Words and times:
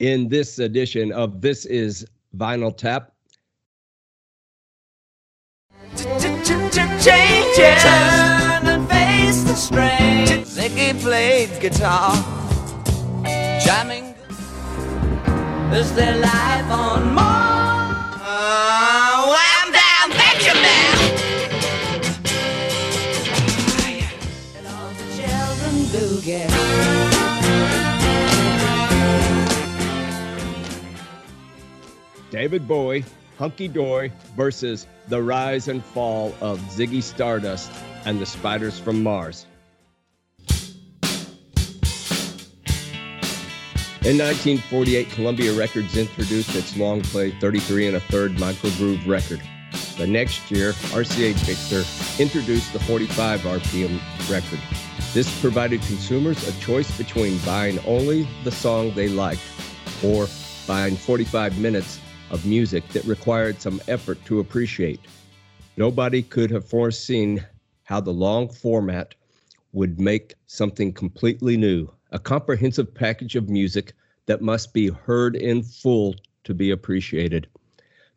in 0.00 0.28
this 0.28 0.58
edition 0.58 1.12
of 1.12 1.40
This 1.40 1.66
is 1.66 2.06
Vinyl 2.36 2.76
Tap. 2.76 3.12
Changes. 5.96 7.82
Turn 7.82 8.66
and 8.66 8.88
face 8.88 9.42
the 9.44 9.54
strain. 9.54 10.26
Played 11.00 11.60
guitar, 11.60 12.12
jamming. 13.64 14.14
Is 15.72 15.92
life 15.96 16.70
on 16.70 17.14
Mars? 17.14 17.49
David 32.30 32.66
Bowie, 32.68 33.04
Hunky 33.38 33.68
Dory 33.68 34.12
versus 34.36 34.86
The 35.08 35.22
Rise 35.22 35.68
and 35.68 35.84
Fall 35.84 36.34
of 36.40 36.60
Ziggy 36.60 37.02
Stardust 37.02 37.70
and 38.04 38.20
the 38.20 38.26
Spiders 38.26 38.78
from 38.78 39.02
Mars. 39.02 39.46
In 44.02 44.16
1948, 44.16 45.10
Columbia 45.10 45.52
Records 45.52 45.96
introduced 45.96 46.54
its 46.54 46.76
long 46.76 47.02
play 47.02 47.32
33 47.32 47.88
and 47.88 47.96
a 47.96 48.00
third 48.00 48.32
microgroove 48.36 49.06
record. 49.06 49.42
The 49.98 50.06
next 50.06 50.50
year, 50.50 50.72
RCA 50.72 51.34
Victor 51.34 51.84
introduced 52.22 52.72
the 52.72 52.78
45 52.80 53.40
RPM 53.40 54.00
record. 54.30 54.58
This 55.12 55.40
provided 55.40 55.82
consumers 55.82 56.48
a 56.48 56.58
choice 56.60 56.96
between 56.96 57.36
buying 57.38 57.78
only 57.80 58.26
the 58.44 58.50
song 58.50 58.94
they 58.94 59.08
liked 59.08 59.42
or 60.02 60.28
buying 60.66 60.96
45 60.96 61.58
minutes 61.58 62.00
of 62.30 62.46
music 62.46 62.86
that 62.88 63.04
required 63.04 63.60
some 63.60 63.80
effort 63.88 64.24
to 64.24 64.40
appreciate. 64.40 65.00
Nobody 65.76 66.22
could 66.22 66.50
have 66.50 66.68
foreseen 66.68 67.44
how 67.84 68.00
the 68.00 68.12
long 68.12 68.48
format 68.48 69.14
would 69.72 70.00
make 70.00 70.34
something 70.46 70.92
completely 70.92 71.56
new, 71.56 71.88
a 72.10 72.18
comprehensive 72.18 72.92
package 72.94 73.36
of 73.36 73.48
music 73.48 73.92
that 74.26 74.42
must 74.42 74.72
be 74.72 74.88
heard 74.88 75.36
in 75.36 75.62
full 75.62 76.14
to 76.44 76.54
be 76.54 76.70
appreciated. 76.70 77.48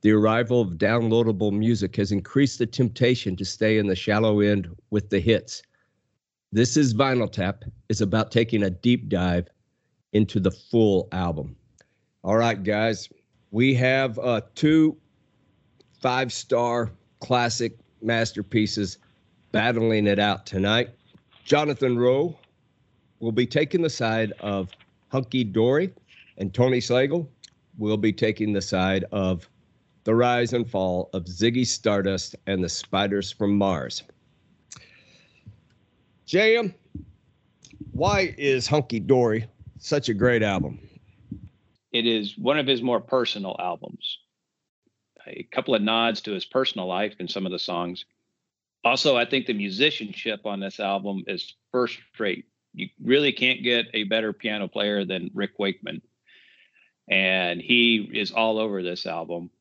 The 0.02 0.12
arrival 0.12 0.62
of 0.62 0.72
downloadable 0.72 1.52
music 1.52 1.96
has 1.96 2.12
increased 2.12 2.60
the 2.60 2.66
temptation 2.66 3.36
to 3.38 3.46
stay 3.46 3.78
in 3.78 3.88
the 3.88 3.96
shallow 3.96 4.42
end 4.42 4.70
with 4.90 5.10
the 5.10 5.20
hits. 5.20 5.64
This 6.52 6.76
is 6.76 6.94
Vinyl 6.94 7.32
Tap 7.32 7.64
is 7.90 8.02
about 8.02 8.32
taking 8.32 8.64
a 8.64 8.70
deep 8.70 9.10
dive 9.10 9.48
into 10.12 10.40
the 10.40 10.52
full 10.52 11.08
album. 11.12 11.56
All 12.24 12.38
right, 12.38 12.62
guys, 12.62 13.10
we 13.54 13.76
have 13.76 14.18
uh, 14.18 14.42
two 14.56 14.98
five 16.02 16.34
star 16.34 16.90
classic 17.22 17.78
masterpieces 18.02 18.98
battling 19.54 20.08
it 20.08 20.20
out 20.20 20.46
tonight. 20.46 20.90
Jonathan 21.46 21.98
Rowe 21.98 22.36
will 23.20 23.32
be 23.32 23.46
taking 23.46 23.82
the 23.82 23.90
side 23.90 24.34
of 24.40 24.72
Hunky 25.10 25.44
Dory, 25.44 25.94
and 26.40 26.52
Tony 26.52 26.80
Slagle 26.80 27.28
will 27.78 27.96
be 27.96 28.12
taking 28.12 28.54
the 28.54 28.62
side 28.62 29.06
of 29.12 29.48
The 30.04 30.16
Rise 30.16 30.54
and 30.54 30.68
Fall 30.68 31.12
of 31.14 31.26
Ziggy 31.26 31.66
Stardust 31.66 32.36
and 32.48 32.64
the 32.64 32.70
Spiders 32.70 33.32
from 33.32 33.56
Mars. 33.56 34.02
JM, 36.28 36.74
why 37.92 38.34
is 38.36 38.66
Hunky 38.66 39.00
Dory 39.00 39.46
such 39.78 40.10
a 40.10 40.14
great 40.16 40.42
album? 40.42 40.80
It 41.94 42.08
is 42.08 42.38
one 42.38 42.58
of 42.58 42.68
his 42.68 42.82
more 42.82 43.00
personal 43.00 43.56
albums. 43.60 44.18
A 45.28 45.44
couple 45.44 45.76
of 45.76 45.82
nods 45.82 46.22
to 46.22 46.32
his 46.32 46.44
personal 46.44 46.88
life 46.88 47.14
in 47.20 47.28
some 47.28 47.46
of 47.46 47.52
the 47.52 47.60
songs. 47.60 48.04
Also, 48.84 49.16
I 49.16 49.26
think 49.26 49.46
the 49.46 49.54
musicianship 49.54 50.46
on 50.46 50.60
this 50.60 50.80
album 50.80 51.24
is 51.28 51.54
first 51.72 52.00
rate. 52.20 52.46
You 52.74 52.90
really 53.02 53.32
can't 53.32 53.64
get 53.64 53.86
a 53.94 54.04
better 54.04 54.34
piano 54.34 54.68
player 54.68 55.06
than 55.06 55.32
Rick 55.34 55.52
Wakeman. 55.60 56.02
And 57.10 57.62
he 57.62 58.10
is 58.14 58.32
all 58.32 58.58
over 58.58 58.82
this 58.82 59.06
album. 59.06 59.52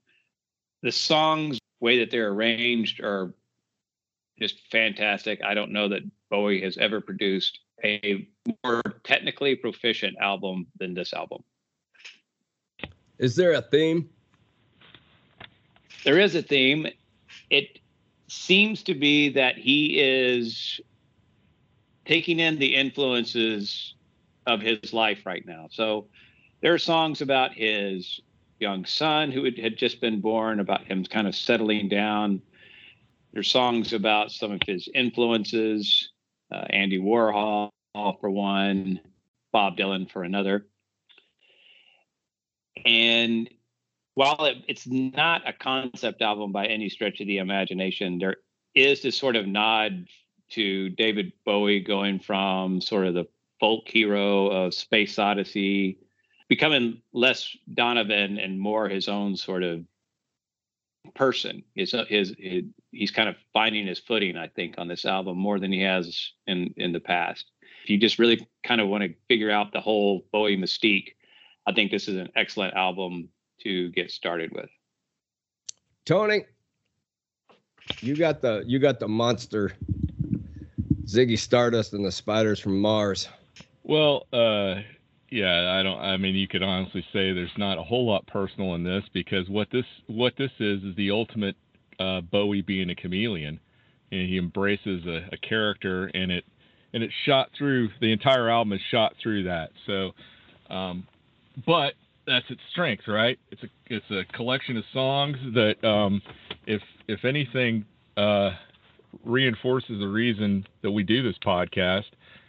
The 0.83 0.91
songs, 0.91 1.59
way 1.81 1.99
that 1.99 2.11
they're 2.11 2.31
arranged, 2.31 3.01
are 3.01 3.35
just 4.41 4.59
fantastic. 4.71 5.45
I 5.45 5.55
don't 5.55 5.73
know 5.73 5.89
that 5.89 6.03
Bowie 6.31 6.63
has 6.63 6.79
ever 6.79 7.01
produced 7.01 7.61
a 7.85 8.27
more 8.65 8.83
technically 9.05 9.55
proficient 9.55 10.17
album 10.19 10.67
than 10.79 10.95
this 10.95 11.13
album. 11.13 11.45
Is 13.23 13.37
there 13.37 13.53
a 13.53 13.63
theme? 13.63 14.11
There 16.05 16.19
is 16.19 16.35
a 16.35 16.43
theme. 16.43 16.89
It 17.51 17.79
seems 18.27 18.83
to 18.83 18.97
be 18.97 19.29
that 19.29 19.57
he 19.57 20.01
is 20.01 20.81
taking 22.05 22.41
in 22.41 22.59
the 22.59 22.75
influences 22.75 23.95
of 24.49 24.61
his 24.61 24.93
life 24.93 25.25
right 25.25 25.47
now. 25.47 25.69
So 25.71 26.09
there 26.63 26.75
are 26.75 26.79
songs 26.79 27.21
about 27.21 27.53
his 27.53 28.21
young 28.59 28.85
son 28.85 29.31
who 29.31 29.45
had, 29.45 29.77
just 29.77 30.01
been 30.01 30.21
born, 30.21 30.59
about 30.59 30.85
him 30.85 31.05
kind 31.05 31.29
of 31.29 31.37
settling 31.37 31.89
down. 31.89 32.43
There's 33.33 33.49
songs 33.49 33.93
about 33.93 34.33
some 34.33 34.51
of 34.51 34.63
his 34.67 34.89
influences, 34.97 36.11
uh, 36.51 36.65
Andy 36.71 36.99
Warhol 36.99 37.71
for 37.95 38.31
one, 38.31 38.99
Bob 39.53 39.77
Dylan 39.77 40.11
for 40.11 40.25
another. 40.25 40.67
And 42.85 43.49
while 44.15 44.45
it, 44.45 44.59
it's 44.69 44.87
not 44.87 45.49
a 45.49 45.53
concept 45.53 46.23
album 46.23 46.53
by 46.53 46.67
any 46.67 46.89
stretch 46.89 47.21
of 47.21 47.27
the 47.27 47.39
imagination, 47.39 48.19
there 48.19 48.37
is 48.75 49.03
this 49.03 49.17
sort 49.17 49.37
of 49.37 49.47
nod 49.47 50.07
to 50.51 50.91
David 50.91 51.33
Bowie 51.45 51.81
going 51.81 52.19
from 52.21 52.81
sort 52.81 53.07
of 53.07 53.15
the 53.15 53.27
folk 53.59 53.89
hero 53.89 54.49
of 54.49 54.75
Space 54.75 55.19
Oddity, 55.19 55.99
becoming 56.49 57.01
less 57.13 57.57
Donovan 57.73 58.39
and 58.39 58.61
more 58.61 58.89
his 58.89 59.09
own 59.09 59.37
sort 59.37 59.63
of 59.63 59.85
person. 61.15 61.63
His, 61.75 61.95
his, 62.09 62.35
his 62.39 62.65
he's 62.91 63.11
kind 63.11 63.29
of 63.29 63.37
finding 63.53 63.87
his 63.87 63.99
footing, 63.99 64.37
I 64.37 64.49
think, 64.49 64.75
on 64.79 64.89
this 64.89 65.05
album 65.05 65.39
more 65.39 65.59
than 65.59 65.73
he 65.73 65.81
has 65.83 66.33
in 66.47 66.75
in 66.77 66.93
the 66.93 67.01
past. 67.01 67.51
If 67.85 67.91
you 67.91 67.99
just 67.99 68.19
really 68.19 68.47
kind 68.63 68.81
of 68.81 68.89
want 68.89 69.05
to 69.05 69.15
figure 69.29 69.51
out 69.51 69.73
the 69.73 69.81
whole 69.81 70.27
Bowie 70.33 70.57
mystique, 70.57 71.15
I 71.67 71.73
think 71.73 71.91
this 71.91 72.09
is 72.09 72.17
an 72.17 72.29
excellent 72.35 72.75
album 72.75 73.29
to 73.63 73.91
get 73.91 74.11
started 74.11 74.53
with. 74.53 74.71
Tony, 76.05 76.45
you 78.01 78.17
got 78.17 78.41
the 78.41 78.65
you 78.67 78.79
got 78.79 78.99
the 78.99 79.09
monster 79.09 79.73
Ziggy 81.05 81.39
Stardust 81.39 81.93
and 81.93 82.05
the 82.05 82.13
Spiders 82.13 82.59
from 82.59 82.81
Mars. 82.81 83.29
Well, 83.85 84.27
uh, 84.33 84.81
yeah, 85.31 85.77
I 85.79 85.83
don't. 85.83 85.99
I 85.99 86.17
mean, 86.17 86.35
you 86.35 86.49
could 86.49 86.63
honestly 86.63 87.05
say 87.13 87.33
there's 87.33 87.57
not 87.57 87.79
a 87.79 87.83
whole 87.83 88.07
lot 88.07 88.27
personal 88.27 88.75
in 88.75 88.85
this 88.85 89.05
because 89.13 89.49
what 89.49 89.69
this 89.71 89.85
what 90.07 90.35
this 90.37 90.51
is 90.59 90.83
is 90.83 90.97
the 90.97 91.11
ultimate 91.11 91.57
uh, 91.99 92.21
Bowie 92.21 92.63
being 92.63 92.91
a 92.91 92.95
chameleon, 92.95 93.61
and 94.11 94.29
he 94.29 94.39
embraces 94.39 95.07
a, 95.07 95.29
a 95.33 95.37
character, 95.39 96.11
and 96.15 96.31
it 96.31 96.45
and 96.93 97.03
it's 97.03 97.15
shot 97.25 97.51
through 97.57 97.89
the 98.01 98.13
entire 98.13 98.51
album 98.51 98.73
is 98.73 98.81
shot 98.91 99.15
through 99.23 99.45
that. 99.45 99.71
So, 99.87 100.13
um, 100.69 101.07
but 101.67 101.95
that's 102.27 102.47
its 102.51 102.61
strength, 102.71 103.05
right? 103.09 103.39
It's 103.51 103.63
a 103.63 103.69
it's 103.87 104.11
a 104.11 104.25
collection 104.37 104.77
of 104.77 104.85
songs 104.93 105.37
that, 105.55 105.83
um, 105.87 106.23
if 106.67 106.83
if 107.09 107.25
anything, 107.25 107.85
uh, 108.17 108.51
reinforces 109.25 109.99
the 109.99 110.09
reason 110.09 110.67
that 110.83 110.91
we 110.91 111.03
do 111.03 111.23
this 111.23 111.37
podcast 111.45 112.05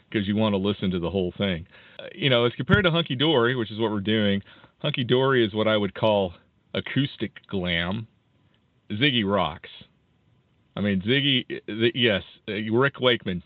because 0.09 0.27
you 0.27 0.35
want 0.35 0.53
to 0.53 0.57
listen 0.57 0.91
to 0.91 0.99
the 0.99 1.09
whole 1.09 1.33
thing. 1.37 1.65
Uh, 1.99 2.03
you 2.13 2.29
know, 2.29 2.45
as 2.45 2.53
compared 2.53 2.83
to 2.85 2.91
Hunky 2.91 3.15
Dory, 3.15 3.55
which 3.55 3.71
is 3.71 3.79
what 3.79 3.91
we're 3.91 3.99
doing, 3.99 4.41
Hunky 4.79 5.03
Dory 5.03 5.45
is 5.45 5.53
what 5.53 5.67
I 5.67 5.75
would 5.75 5.95
call 5.95 6.33
acoustic 6.73 7.31
glam. 7.47 8.07
Ziggy 8.91 9.23
rocks. 9.25 9.69
I 10.75 10.81
mean, 10.81 11.01
Ziggy, 11.01 11.61
the, 11.67 11.91
yes, 11.95 12.21
uh, 12.47 12.53
Rick 12.71 12.99
Wakeman 12.99 13.41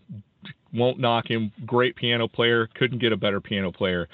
won't 0.73 0.99
knock 0.99 1.29
him. 1.29 1.51
Great 1.65 1.95
piano 1.95 2.27
player, 2.27 2.67
couldn't 2.75 2.99
get 2.99 3.11
a 3.11 3.17
better 3.17 3.39
piano 3.39 3.71
player, 3.71 4.07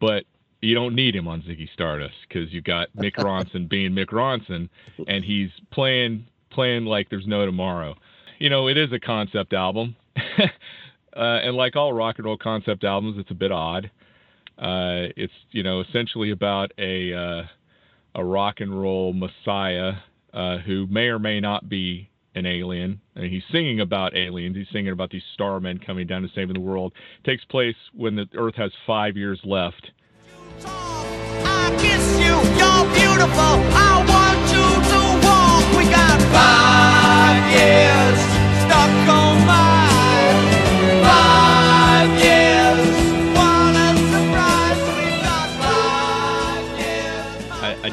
but 0.00 0.24
you 0.62 0.74
don't 0.74 0.94
need 0.94 1.14
him 1.14 1.28
on 1.28 1.42
Ziggy 1.42 1.68
Stardust 1.72 2.14
because 2.26 2.52
you've 2.52 2.64
got 2.64 2.88
Mick 2.96 3.14
Ronson 3.18 3.68
being 3.68 3.92
Mick 3.92 4.06
Ronson, 4.06 4.68
and 5.06 5.24
he's 5.24 5.50
playing 5.70 6.26
playing 6.50 6.84
like 6.84 7.10
there's 7.10 7.26
no 7.26 7.44
tomorrow. 7.44 7.94
You 8.38 8.48
know, 8.48 8.68
it 8.68 8.76
is 8.76 8.92
a 8.92 8.98
concept 8.98 9.52
album, 9.52 9.96
uh, 10.16 10.40
and 11.16 11.56
like 11.56 11.76
all 11.76 11.92
rock 11.92 12.16
and 12.18 12.26
roll 12.26 12.38
concept 12.38 12.84
albums, 12.84 13.16
it's 13.18 13.30
a 13.30 13.34
bit 13.34 13.52
odd. 13.52 13.90
Uh, 14.58 15.10
it's 15.16 15.32
you 15.50 15.62
know 15.62 15.80
essentially 15.80 16.30
about 16.30 16.72
a 16.78 17.12
uh, 17.12 17.42
a 18.14 18.24
rock 18.24 18.60
and 18.60 18.80
roll 18.80 19.12
messiah 19.12 19.94
uh, 20.32 20.58
who 20.58 20.86
may 20.86 21.06
or 21.06 21.18
may 21.18 21.40
not 21.40 21.68
be 21.68 22.08
an 22.34 22.46
alien. 22.46 23.00
And 23.14 23.26
he's 23.26 23.42
singing 23.50 23.80
about 23.80 24.16
aliens. 24.16 24.56
He's 24.56 24.66
singing 24.72 24.92
about 24.92 25.10
these 25.10 25.22
starmen 25.34 25.78
coming 25.84 26.06
down 26.06 26.22
and 26.22 26.32
saving 26.34 26.54
the 26.54 26.60
world. 26.60 26.92
It 27.22 27.28
takes 27.28 27.44
place 27.44 27.76
when 27.92 28.16
the 28.16 28.26
Earth 28.34 28.54
has 28.56 28.70
five 28.86 29.16
years 29.16 29.40
left 29.44 29.90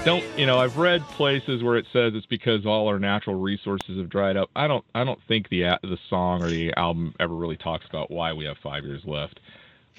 don't 0.09 0.39
you 0.39 0.45
know 0.47 0.57
i've 0.57 0.77
read 0.77 1.01
places 1.09 1.61
where 1.61 1.77
it 1.77 1.85
says 1.93 2.13
it's 2.15 2.25
because 2.25 2.65
all 2.65 2.87
our 2.87 2.97
natural 2.97 3.35
resources 3.35 3.97
have 3.97 4.09
dried 4.09 4.37
up. 4.37 4.49
I 4.55 4.67
don't 4.67 4.83
i 4.95 5.03
don't 5.03 5.19
think 5.27 5.49
the 5.49 5.77
the 5.83 5.99
song 6.09 6.41
or 6.41 6.47
the 6.47 6.73
album 6.75 7.13
ever 7.19 7.35
really 7.35 7.57
talks 7.57 7.85
about 7.87 8.09
why 8.09 8.33
we 8.33 8.45
have 8.45 8.57
five 8.57 8.83
years 8.85 9.03
left. 9.05 9.39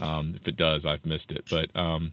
Um, 0.01 0.35
if 0.41 0.49
it 0.49 0.57
does 0.57 0.85
i've 0.85 1.05
missed 1.07 1.31
it. 1.31 1.45
But 1.49 1.75
um, 1.79 2.13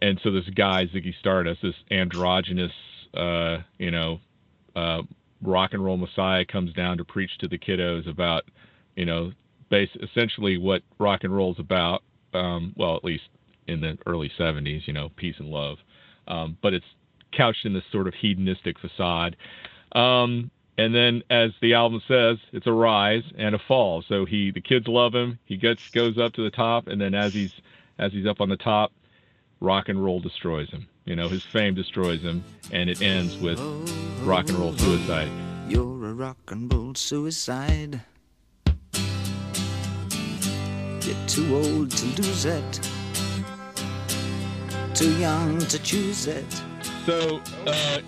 and 0.00 0.20
so 0.22 0.30
this 0.30 0.48
guy 0.50 0.86
Ziggy 0.86 1.14
Stardust, 1.18 1.62
this 1.62 1.74
androgynous, 1.90 2.72
uh, 3.14 3.58
you 3.78 3.90
know, 3.90 4.20
uh, 4.76 5.02
rock 5.42 5.72
and 5.72 5.84
roll 5.84 5.96
messiah, 5.96 6.44
comes 6.44 6.72
down 6.72 6.98
to 6.98 7.04
preach 7.04 7.38
to 7.38 7.48
the 7.48 7.58
kiddos 7.58 8.08
about, 8.08 8.44
you 8.96 9.04
know, 9.04 9.32
base 9.70 9.90
essentially 10.02 10.56
what 10.58 10.82
rock 10.98 11.24
and 11.24 11.34
roll 11.34 11.52
is 11.52 11.58
about. 11.58 12.02
Um, 12.34 12.74
well, 12.76 12.96
at 12.96 13.04
least 13.04 13.24
in 13.66 13.80
the 13.80 13.98
early 14.06 14.30
70s, 14.38 14.86
you 14.86 14.92
know, 14.92 15.10
peace 15.16 15.36
and 15.38 15.48
love. 15.48 15.78
Um, 16.26 16.56
but 16.62 16.74
it's 16.74 16.86
couched 17.32 17.64
in 17.64 17.72
this 17.72 17.84
sort 17.90 18.06
of 18.06 18.14
hedonistic 18.14 18.78
facade. 18.78 19.36
Um, 19.92 20.50
and 20.76 20.94
then, 20.94 21.22
as 21.28 21.50
the 21.60 21.74
album 21.74 22.00
says, 22.06 22.38
it's 22.52 22.66
a 22.66 22.72
rise 22.72 23.24
and 23.36 23.54
a 23.54 23.58
fall. 23.58 24.04
So 24.08 24.24
he, 24.24 24.52
the 24.52 24.60
kids 24.60 24.86
love 24.86 25.14
him. 25.14 25.38
He 25.44 25.56
gets 25.56 25.90
goes 25.90 26.18
up 26.18 26.34
to 26.34 26.44
the 26.44 26.50
top, 26.50 26.86
and 26.86 27.00
then 27.00 27.14
as 27.14 27.34
he's 27.34 27.52
as 27.98 28.12
he's 28.12 28.26
up 28.26 28.40
on 28.40 28.48
the 28.48 28.56
top, 28.56 28.92
rock 29.60 29.88
and 29.88 30.02
roll 30.02 30.20
destroys 30.20 30.70
him. 30.70 30.86
You 31.04 31.16
know, 31.16 31.28
his 31.28 31.42
fame 31.42 31.74
destroys 31.74 32.20
him, 32.20 32.44
and 32.72 32.90
it 32.90 33.00
ends 33.02 33.36
with 33.38 33.58
rock 34.22 34.48
and 34.48 34.58
roll 34.58 34.76
suicide. 34.76 35.30
You're 35.68 36.06
a 36.06 36.14
rock 36.14 36.38
and 36.48 36.72
roll 36.72 36.94
suicide. 36.94 38.00
You're 41.02 41.26
too 41.26 41.56
old 41.56 41.90
to 41.90 42.06
lose 42.22 42.44
it. 42.44 42.90
Too 44.94 45.16
young 45.18 45.58
to 45.58 45.78
choose 45.78 46.26
it. 46.26 46.62
So, 47.06 47.40
uh, 47.66 48.00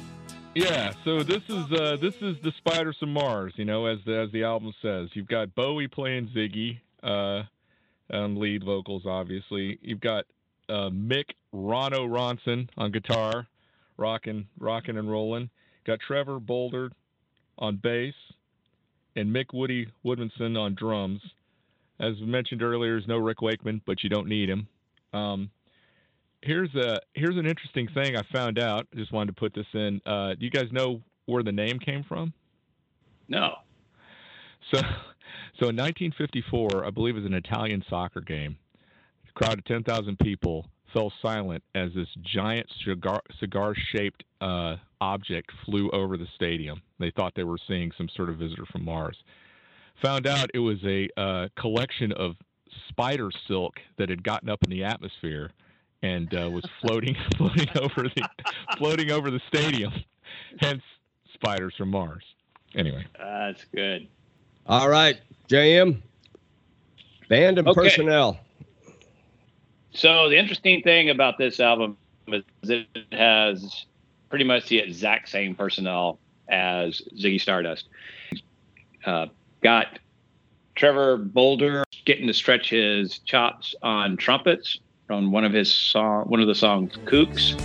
yeah. 0.55 0.93
So 1.05 1.23
this 1.23 1.43
is 1.49 1.73
uh, 1.73 1.97
this 2.01 2.15
is 2.21 2.37
the 2.43 2.53
Spiders 2.59 2.97
from 2.99 3.13
Mars. 3.13 3.55
You 3.57 3.65
know, 3.65 3.87
as 3.87 3.99
the, 4.05 4.19
as 4.19 4.33
the 4.33 4.45
album 4.45 4.75
says, 4.83 5.09
you've 5.15 5.29
got 5.29 5.55
Bowie 5.55 5.89
playing 5.89 6.29
Ziggy 6.37 6.81
uh, 7.03 7.45
on 8.13 8.39
lead 8.39 8.65
vocals. 8.65 9.07
Obviously, 9.07 9.79
you've 9.81 10.01
got 10.01 10.27
uh, 10.71 10.91
Mick 10.91 11.25
Ronno 11.55 12.09
Ronson 12.09 12.69
on 12.77 12.93
guitar, 12.93 13.47
rocking 13.97 14.47
rocking 14.59 14.97
and 14.97 15.11
rolling. 15.11 15.51
Got 15.87 15.99
Trevor 16.07 16.39
Bolder 16.39 16.91
on 17.59 17.77
bass, 17.77 18.15
and 19.17 19.35
Mick 19.35 19.53
Woody 19.53 19.89
Woodmansey 20.05 20.59
on 20.59 20.75
drums. 20.75 21.21
As 21.99 22.15
mentioned 22.21 22.63
earlier, 22.63 22.93
there's 22.93 23.09
no 23.09 23.19
Rick 23.19 23.43
Wakeman, 23.43 23.83
but 23.87 24.03
you 24.03 24.09
don't 24.09 24.29
need 24.29 24.49
him. 24.49 24.67
Um, 25.13 25.51
here's 26.43 26.75
a 26.75 27.01
here's 27.15 27.37
an 27.37 27.47
interesting 27.47 27.89
thing 27.93 28.17
I 28.17 28.23
found 28.33 28.59
out. 28.59 28.87
I 28.93 28.97
just 28.97 29.13
wanted 29.13 29.35
to 29.35 29.41
put 29.41 29.55
this 29.55 29.67
in. 29.75 30.01
Uh, 30.07 30.35
do 30.35 30.45
you 30.45 30.51
guys 30.51 30.73
know 30.73 31.01
where 31.27 31.43
the 31.43 31.53
name 31.53 31.79
came 31.79 32.05
from? 32.05 32.33
No. 33.29 33.57
So, 34.73 34.79
so 35.59 35.69
in 35.69 35.77
1954, 35.77 36.85
I 36.85 36.91
believe 36.91 37.17
it 37.17 37.21
was 37.21 37.27
an 37.27 37.35
Italian 37.35 37.85
soccer 37.89 38.21
game. 38.21 38.57
A 39.31 39.33
crowd 39.39 39.59
of 39.59 39.65
10,000 39.65 40.19
people 40.19 40.67
fell 40.93 41.13
silent 41.23 41.63
as 41.75 41.93
this 41.95 42.09
giant 42.23 42.67
cigar 42.85 43.21
cigar-shaped 43.39 44.25
uh, 44.41 44.77
object 45.01 45.51
flew 45.65 45.89
over 45.91 46.17
the 46.17 46.27
stadium. 46.35 46.83
They 46.99 47.11
thought 47.11 47.35
they 47.37 47.45
were 47.45 47.59
seeing 47.69 47.93
some 47.97 48.09
sort 48.09 48.29
of 48.29 48.37
visitor 48.37 48.67
from 48.67 48.85
Mars. 48.85 49.17
Found 50.03 50.27
out 50.27 50.51
it 50.53 50.59
was 50.59 50.79
a 50.85 51.09
uh, 51.17 51.49
collection 51.57 52.13
of 52.13 52.35
spider 52.89 53.31
silk 53.47 53.75
that 53.99 54.09
had 54.09 54.23
gotten 54.25 54.49
up 54.49 54.63
in 54.65 54.71
the 54.71 54.83
atmosphere 54.85 55.51
and 56.03 56.33
uh, 56.35 56.51
was 56.51 56.65
floating 56.81 57.17
floating 57.37 57.69
over 57.81 58.03
the 58.03 58.23
floating 58.79 59.11
over 59.13 59.31
the 59.31 59.41
stadium. 59.49 59.93
Hence, 60.59 60.83
spiders 61.35 61.75
from 61.77 61.91
Mars. 61.91 62.25
Anyway, 62.75 63.05
That's 63.19 63.65
good. 63.75 64.09
All 64.67 64.89
right, 64.89 65.21
JM. 65.49 66.01
Band 67.29 67.59
and 67.59 67.69
Okay. 67.69 67.81
personnel. 67.81 68.39
So 69.93 70.29
the 70.29 70.39
interesting 70.39 70.83
thing 70.83 71.11
about 71.11 71.39
this 71.39 71.61
album 71.61 71.97
is 72.29 72.45
it 72.63 72.87
has 73.13 73.87
pretty 74.29 74.45
much 74.45 74.69
the 74.69 74.79
exact 74.79 75.29
same 75.29 75.55
personnel 75.55 76.19
as 76.49 77.03
Ziggy 77.17 77.41
Stardust. 77.41 77.89
Uh, 79.05 79.27
got 79.63 79.99
Trevor 80.75 81.17
Bolder 81.17 81.85
getting 82.05 82.27
to 82.27 82.35
stretch 82.35 82.71
his 82.71 83.19
chops 83.21 83.75
on 83.83 84.17
trumpets 84.17 84.79
on 85.11 85.33
one 85.33 85.45
of 85.45 85.53
his 85.53 85.73
song, 85.73 86.25
one 86.27 86.41
of 86.41 86.47
the 86.47 86.55
songs, 86.55 86.93
"Kooks." 87.05 87.57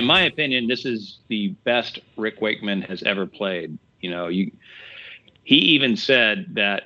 In 0.00 0.06
my 0.06 0.22
opinion, 0.22 0.66
this 0.66 0.86
is 0.86 1.18
the 1.28 1.48
best 1.64 1.98
Rick 2.16 2.40
Wakeman 2.40 2.80
has 2.82 3.02
ever 3.02 3.26
played. 3.26 3.78
You 4.00 4.10
know, 4.10 4.28
you 4.28 4.50
he 5.44 5.56
even 5.56 5.94
said 5.94 6.46
that 6.54 6.84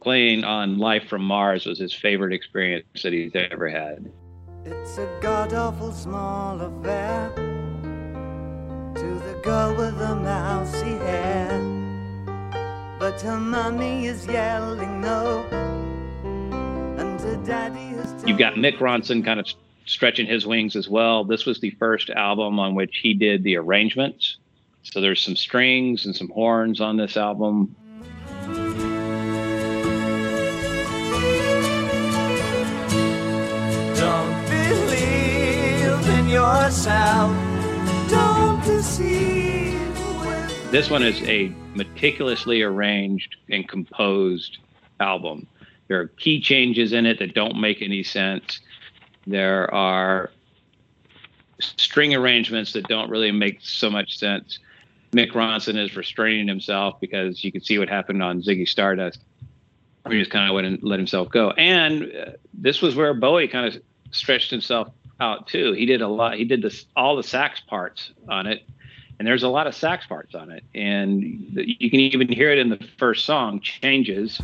playing 0.00 0.44
on 0.44 0.78
Life 0.78 1.06
from 1.06 1.22
Mars 1.22 1.66
was 1.66 1.78
his 1.78 1.92
favorite 1.92 2.32
experience 2.32 2.86
that 3.02 3.12
he's 3.12 3.32
ever 3.34 3.68
had. 3.68 4.10
It's 4.64 4.96
a 4.96 5.06
god 5.20 5.52
awful 5.52 5.92
small 5.92 6.58
affair 6.58 7.30
to 8.94 9.08
the 9.26 9.40
girl 9.42 9.76
with 9.76 9.98
the 9.98 10.14
mousy 10.16 10.96
hair. 11.08 11.60
But 12.98 13.20
her 13.20 13.38
mommy 13.38 14.06
is 14.06 14.26
yelling 14.26 15.02
no, 15.02 15.44
and 16.98 17.20
her 17.20 17.36
daddy 17.44 17.94
is. 17.96 18.24
You've 18.24 18.38
got 18.38 18.54
Mick 18.54 18.78
Ronson 18.78 19.22
kind 19.22 19.38
of 19.38 19.46
stretching 19.86 20.26
his 20.26 20.46
wings 20.46 20.76
as 20.76 20.88
well. 20.88 21.24
This 21.24 21.44
was 21.46 21.60
the 21.60 21.70
first 21.72 22.10
album 22.10 22.58
on 22.58 22.74
which 22.74 22.98
he 23.02 23.14
did 23.14 23.42
the 23.42 23.56
arrangements. 23.56 24.38
So 24.82 25.00
there's 25.00 25.20
some 25.20 25.36
strings 25.36 26.04
and 26.06 26.14
some 26.14 26.28
horns 26.30 26.80
on 26.80 26.96
this 26.96 27.16
album. 27.16 27.74
Don't 33.96 34.48
believe 34.48 36.18
in 36.18 36.28
yourself. 36.28 37.34
Don't 38.10 38.62
deceive 38.64 39.80
This 40.70 40.90
one 40.90 41.02
is 41.02 41.22
a 41.22 41.50
meticulously 41.74 42.62
arranged 42.62 43.36
and 43.50 43.66
composed 43.66 44.58
album. 45.00 45.46
There 45.88 46.00
are 46.00 46.08
key 46.08 46.40
changes 46.40 46.92
in 46.92 47.06
it 47.06 47.18
that 47.18 47.34
don't 47.34 47.60
make 47.60 47.82
any 47.82 48.02
sense. 48.02 48.60
There 49.26 49.72
are 49.72 50.30
string 51.60 52.14
arrangements 52.14 52.72
that 52.72 52.88
don't 52.88 53.10
really 53.10 53.30
make 53.30 53.60
so 53.62 53.90
much 53.90 54.18
sense. 54.18 54.58
Mick 55.12 55.32
Ronson 55.32 55.76
is 55.76 55.96
restraining 55.96 56.48
himself 56.48 57.00
because 57.00 57.44
you 57.44 57.52
can 57.52 57.62
see 57.62 57.78
what 57.78 57.88
happened 57.88 58.22
on 58.22 58.42
Ziggy 58.42 58.68
Stardust. 58.68 59.20
He 60.08 60.18
just 60.18 60.30
kind 60.30 60.50
of 60.50 60.54
went 60.54 60.66
and 60.66 60.82
let 60.82 60.98
himself 60.98 61.30
go. 61.30 61.52
And 61.52 62.12
uh, 62.14 62.32
this 62.52 62.82
was 62.82 62.94
where 62.94 63.14
Bowie 63.14 63.48
kind 63.48 63.66
of 63.74 63.80
stretched 64.10 64.50
himself 64.50 64.88
out 65.20 65.46
too. 65.46 65.72
He 65.72 65.86
did 65.86 66.02
a 66.02 66.08
lot. 66.08 66.34
He 66.34 66.44
did 66.44 66.60
this 66.60 66.84
all 66.96 67.16
the 67.16 67.22
sax 67.22 67.60
parts 67.60 68.10
on 68.28 68.46
it, 68.46 68.64
and 69.18 69.26
there's 69.26 69.44
a 69.44 69.48
lot 69.48 69.66
of 69.66 69.74
sax 69.74 70.06
parts 70.06 70.34
on 70.34 70.50
it. 70.50 70.64
And 70.74 71.22
you 71.54 71.88
can 71.88 72.00
even 72.00 72.28
hear 72.28 72.50
it 72.50 72.58
in 72.58 72.68
the 72.68 72.86
first 72.98 73.24
song, 73.24 73.60
"Changes." 73.60 74.40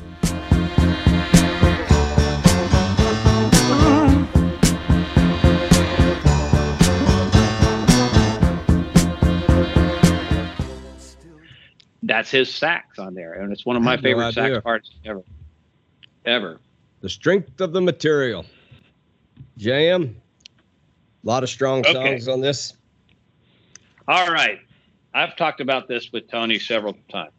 That's 12.20 12.30
his 12.30 12.54
sax 12.54 12.98
on 12.98 13.14
there, 13.14 13.32
and 13.32 13.50
it's 13.50 13.64
one 13.64 13.76
of 13.76 13.82
my 13.82 13.92
had 13.92 14.02
no 14.02 14.10
favorite 14.10 14.34
sax 14.34 14.62
parts 14.62 14.90
ever. 15.06 15.22
Ever. 16.26 16.60
The 17.00 17.08
strength 17.08 17.62
of 17.62 17.72
the 17.72 17.80
material. 17.80 18.44
JM. 19.58 20.14
A 20.14 21.26
lot 21.26 21.42
of 21.42 21.48
strong 21.48 21.80
Okay. 21.80 21.94
songs 21.94 22.28
on 22.28 22.42
this. 22.42 22.74
All 24.06 24.30
right. 24.30 24.60
I've 25.14 25.34
talked 25.34 25.62
about 25.62 25.88
this 25.88 26.12
with 26.12 26.30
Tony 26.30 26.58
several 26.58 26.94
times. 27.10 27.32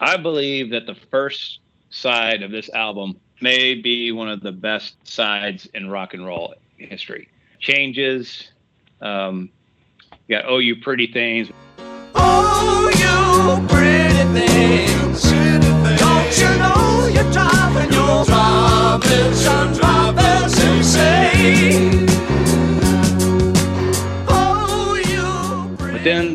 I 0.00 0.18
believe 0.18 0.68
that 0.72 0.84
the 0.84 0.96
first 1.10 1.60
side 1.88 2.42
of 2.42 2.50
this 2.50 2.68
album 2.68 3.18
may 3.40 3.74
be 3.74 4.12
one 4.12 4.28
of 4.28 4.42
the 4.42 4.52
best 4.52 4.96
sides 5.08 5.64
in 5.72 5.88
rock 5.88 6.12
and 6.12 6.26
roll 6.26 6.52
history. 6.76 7.30
Changes. 7.58 8.50
Um, 9.00 9.48
you 10.28 10.36
got 10.36 10.44
Oh 10.46 10.58
You 10.58 10.76
Pretty 10.76 11.06
Things. 11.10 11.50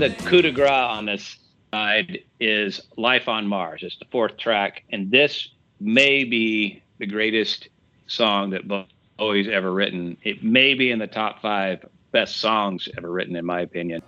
The 0.10 0.24
coup 0.26 0.42
de 0.42 0.52
grace 0.52 0.70
on 0.70 1.06
this 1.06 1.38
side 1.74 2.20
is 2.40 2.80
Life 2.96 3.28
on 3.28 3.48
Mars. 3.48 3.82
It's 3.82 3.98
the 3.98 4.06
fourth 4.12 4.38
track, 4.38 4.84
and 4.92 5.10
this 5.10 5.50
may 5.80 6.24
be 6.24 6.84
the 7.00 7.08
greatest 7.08 7.70
song 8.06 8.52
that 8.52 8.68
Bowie's 8.68 9.48
ever 9.48 9.72
written. 9.72 10.16
It 10.22 10.44
may 10.44 10.76
be 10.76 10.92
in 10.92 11.00
the 11.00 11.08
top 11.08 11.42
five 11.42 11.84
best 12.12 12.38
songs 12.38 12.88
ever 12.98 13.10
written, 13.10 13.36
in 13.36 13.46
my 13.46 13.62
opinion. 13.62 14.04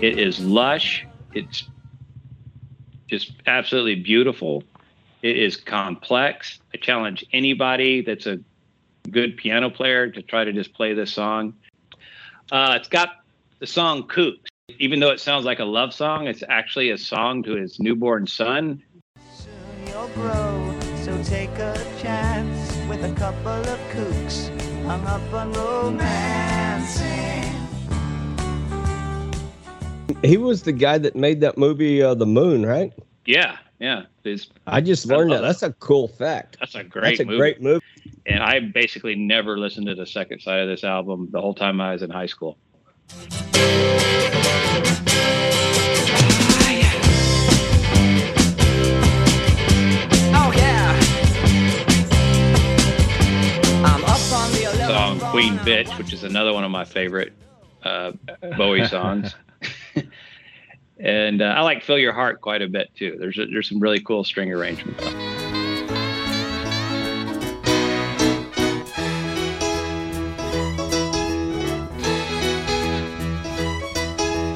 It 0.00 0.18
is 0.18 0.40
lush. 0.40 1.06
It's 1.34 1.68
just 3.06 3.32
absolutely 3.46 3.96
beautiful. 3.96 4.64
It 5.20 5.36
is 5.36 5.56
complex. 5.56 6.58
I 6.72 6.78
challenge 6.78 7.24
anybody 7.32 8.00
that's 8.00 8.26
a 8.26 8.40
good 9.10 9.36
piano 9.36 9.68
player 9.68 10.08
to 10.08 10.22
try 10.22 10.44
to 10.44 10.52
just 10.52 10.72
play 10.72 10.94
this 10.94 11.12
song. 11.12 11.54
Uh, 12.50 12.78
it's 12.80 12.88
got 12.88 13.10
the 13.58 13.66
song 13.66 14.04
Kooks. 14.08 14.49
Even 14.78 15.00
though 15.00 15.10
it 15.10 15.20
sounds 15.20 15.44
like 15.44 15.58
a 15.58 15.64
love 15.64 15.92
song, 15.94 16.26
it's 16.26 16.42
actually 16.48 16.90
a 16.90 16.98
song 16.98 17.42
to 17.44 17.54
his 17.54 17.80
newborn 17.80 18.26
son. 18.26 18.82
Soon 19.32 19.52
you'll 19.86 20.08
grow, 20.08 20.78
so 21.04 21.22
take 21.24 21.50
a 21.58 21.74
chance 22.00 22.76
with 22.88 23.04
a 23.04 23.14
couple 23.14 23.48
of 23.48 23.78
kooks 23.92 24.48
hung 24.86 25.04
up 25.06 25.32
on 25.32 25.52
romancing. 25.52 27.10
He 30.22 30.36
was 30.36 30.62
the 30.62 30.72
guy 30.72 30.98
that 30.98 31.14
made 31.16 31.40
that 31.40 31.56
movie, 31.56 32.02
uh, 32.02 32.14
The 32.14 32.26
Moon, 32.26 32.66
right? 32.66 32.92
Yeah, 33.24 33.56
yeah. 33.78 34.04
It's, 34.24 34.48
I 34.66 34.80
just 34.80 35.06
learned 35.06 35.32
that. 35.32 35.40
That's 35.40 35.62
a 35.62 35.72
cool 35.74 36.08
fact. 36.08 36.58
That's 36.60 36.74
a 36.74 36.84
great 36.84 37.18
That's 37.18 37.20
a 37.20 37.24
movie. 37.24 37.38
great 37.38 37.62
movie. 37.62 37.84
And 38.26 38.42
I 38.42 38.60
basically 38.60 39.14
never 39.14 39.58
listened 39.58 39.86
to 39.86 39.94
the 39.94 40.06
second 40.06 40.40
side 40.40 40.60
of 40.60 40.68
this 40.68 40.84
album 40.84 41.28
the 41.30 41.40
whole 41.40 41.54
time 41.54 41.80
I 41.80 41.92
was 41.92 42.02
in 42.02 42.10
high 42.10 42.26
school. 42.26 42.58
Queen. 55.40 55.56
Bitch, 55.60 55.96
which 55.96 56.12
is 56.12 56.22
another 56.22 56.52
one 56.52 56.64
of 56.64 56.70
my 56.70 56.84
favorite 56.84 57.32
uh, 57.82 58.12
Bowie 58.58 58.84
songs. 58.88 59.34
and 60.98 61.40
uh, 61.40 61.46
I 61.46 61.62
like 61.62 61.82
Fill 61.82 61.98
Your 61.98 62.12
Heart 62.12 62.42
quite 62.42 62.60
a 62.60 62.68
bit 62.68 62.90
too. 62.94 63.16
There's 63.18 63.38
a, 63.38 63.46
there's 63.46 63.66
some 63.68 63.80
really 63.80 64.00
cool 64.00 64.22
string 64.22 64.52
arrangements. 64.52 65.02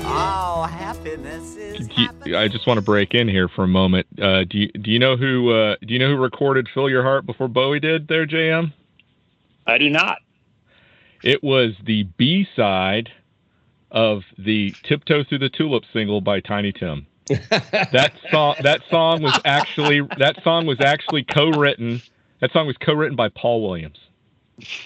Oh, 0.06 0.68
happiness 0.70 1.56
you- 2.26 2.36
I 2.36 2.48
just 2.48 2.66
want 2.66 2.78
to 2.78 2.82
break 2.82 3.14
in 3.14 3.28
here 3.28 3.48
for 3.48 3.64
a 3.64 3.68
moment. 3.68 4.06
Uh, 4.20 4.44
do 4.44 4.58
you 4.58 4.68
do 4.68 4.90
you 4.90 4.98
know 4.98 5.16
who 5.16 5.50
uh, 5.50 5.76
do 5.82 5.92
you 5.92 5.98
know 5.98 6.08
who 6.08 6.16
recorded 6.16 6.68
"Fill 6.72 6.88
Your 6.88 7.02
Heart" 7.02 7.26
before 7.26 7.48
Bowie 7.48 7.80
did? 7.80 8.08
There, 8.08 8.26
JM. 8.26 8.72
I 9.66 9.78
do 9.78 9.90
not. 9.90 10.18
It 11.24 11.42
was 11.42 11.72
the 11.82 12.02
B 12.18 12.46
side 12.54 13.10
of 13.90 14.24
the 14.36 14.74
"Tiptoe 14.82 15.24
Through 15.24 15.38
the 15.38 15.48
Tulip" 15.48 15.84
single 15.90 16.20
by 16.20 16.40
Tiny 16.40 16.70
Tim. 16.70 17.06
That 17.30 18.12
song 18.30 18.56
that 18.62 18.82
song 18.90 19.22
was 19.22 19.40
actually 19.46 20.02
that 20.18 20.42
song 20.44 20.66
was 20.66 20.82
actually 20.82 21.24
co-written. 21.24 22.02
That 22.40 22.52
song 22.52 22.66
was 22.66 22.76
co-written 22.76 23.16
by 23.16 23.30
Paul 23.30 23.66
Williams. 23.66 23.98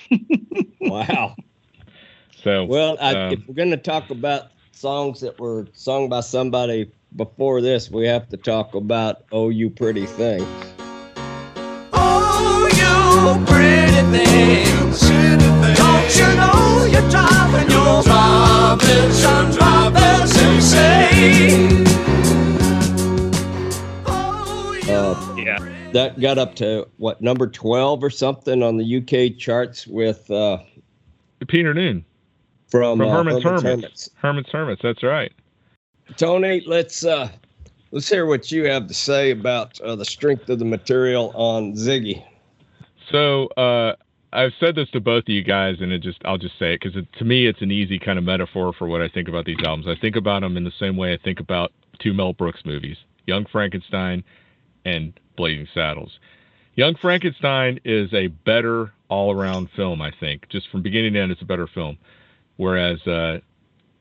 wow. 0.80 1.34
So 2.44 2.64
Well, 2.66 2.96
I, 3.00 3.14
Um, 3.14 3.32
if 3.32 3.40
we're 3.48 3.54
going 3.54 3.70
to 3.70 3.76
talk 3.76 4.10
about 4.10 4.52
songs 4.70 5.20
that 5.22 5.40
were 5.40 5.66
sung 5.72 6.08
by 6.08 6.20
somebody 6.20 6.88
before 7.16 7.60
this, 7.60 7.90
we 7.90 8.06
have 8.06 8.28
to 8.28 8.36
talk 8.36 8.76
about 8.76 9.24
"Oh 9.32 9.48
You 9.48 9.70
Pretty 9.70 10.06
Thing." 10.06 10.46
Oh, 11.92 12.68
you 12.70 13.46
pretty 13.46 14.24
things. 14.24 15.00
Don't 15.00 15.77
you 16.16 16.26
know 16.36 16.86
you're 16.90 17.10
driving 17.10 17.70
your 17.70 18.02
Robinson 18.02 19.50
drivers 19.56 20.36
insane? 20.42 21.84
Oh, 24.06 24.80
Uh, 24.88 25.36
Yeah. 25.36 25.58
that 25.92 26.20
got 26.20 26.38
up 26.38 26.54
to 26.56 26.86
what 26.98 27.20
number 27.20 27.46
twelve 27.46 28.02
or 28.02 28.10
something 28.10 28.62
on 28.62 28.76
the 28.76 28.96
UK 28.98 29.36
charts 29.38 29.86
with 29.86 30.30
uh, 30.30 30.58
Peter 31.46 31.72
Noone 31.74 32.04
from, 32.68 32.98
from 32.98 33.08
uh, 33.08 33.12
Herman's 33.12 33.42
Herman's 33.42 33.62
Hermits. 33.62 33.82
Hermits. 33.82 34.10
Herman's 34.16 34.48
Hermits. 34.50 34.82
That's 34.82 35.02
right. 35.02 35.32
Tony, 36.16 36.62
let's 36.66 37.04
uh, 37.04 37.28
let's 37.90 38.08
hear 38.08 38.26
what 38.26 38.50
you 38.50 38.64
have 38.64 38.86
to 38.88 38.94
say 38.94 39.30
about 39.30 39.78
uh, 39.82 39.94
the 39.94 40.04
strength 40.04 40.48
of 40.48 40.58
the 40.58 40.64
material 40.64 41.32
on 41.34 41.74
Ziggy. 41.74 42.24
So 43.10 43.46
uh, 43.56 43.94
I've 44.32 44.52
said 44.60 44.74
this 44.74 44.90
to 44.90 45.00
both 45.00 45.24
of 45.24 45.28
you 45.28 45.42
guys, 45.42 45.76
and 45.80 45.90
it 45.92 46.02
just 46.02 46.18
I'll 46.24 46.38
just 46.38 46.58
say 46.58 46.74
it 46.74 46.80
because 46.82 47.02
to 47.18 47.24
me 47.24 47.46
it's 47.46 47.62
an 47.62 47.70
easy 47.70 47.98
kind 47.98 48.18
of 48.18 48.24
metaphor 48.24 48.72
for 48.78 48.86
what 48.86 49.00
I 49.00 49.08
think 49.08 49.28
about 49.28 49.46
these 49.46 49.56
albums. 49.64 49.86
I 49.88 49.98
think 49.98 50.16
about 50.16 50.42
them 50.42 50.56
in 50.56 50.64
the 50.64 50.72
same 50.78 50.96
way 50.96 51.14
I 51.14 51.18
think 51.18 51.40
about 51.40 51.72
two 51.98 52.12
Mel 52.12 52.32
Brooks 52.32 52.60
movies, 52.64 52.96
Young 53.26 53.46
Frankenstein 53.50 54.22
and 54.84 55.18
Blazing 55.36 55.68
Saddles. 55.72 56.18
Young 56.74 56.94
Frankenstein 57.00 57.80
is 57.84 58.12
a 58.12 58.28
better 58.28 58.92
all-around 59.08 59.68
film, 59.74 60.00
I 60.00 60.12
think. 60.20 60.48
Just 60.48 60.68
from 60.70 60.82
beginning 60.82 61.14
to 61.14 61.20
end, 61.20 61.32
it's 61.32 61.42
a 61.42 61.46
better 61.46 61.66
film. 61.66 61.98
Whereas 62.56 63.04
uh, 63.06 63.38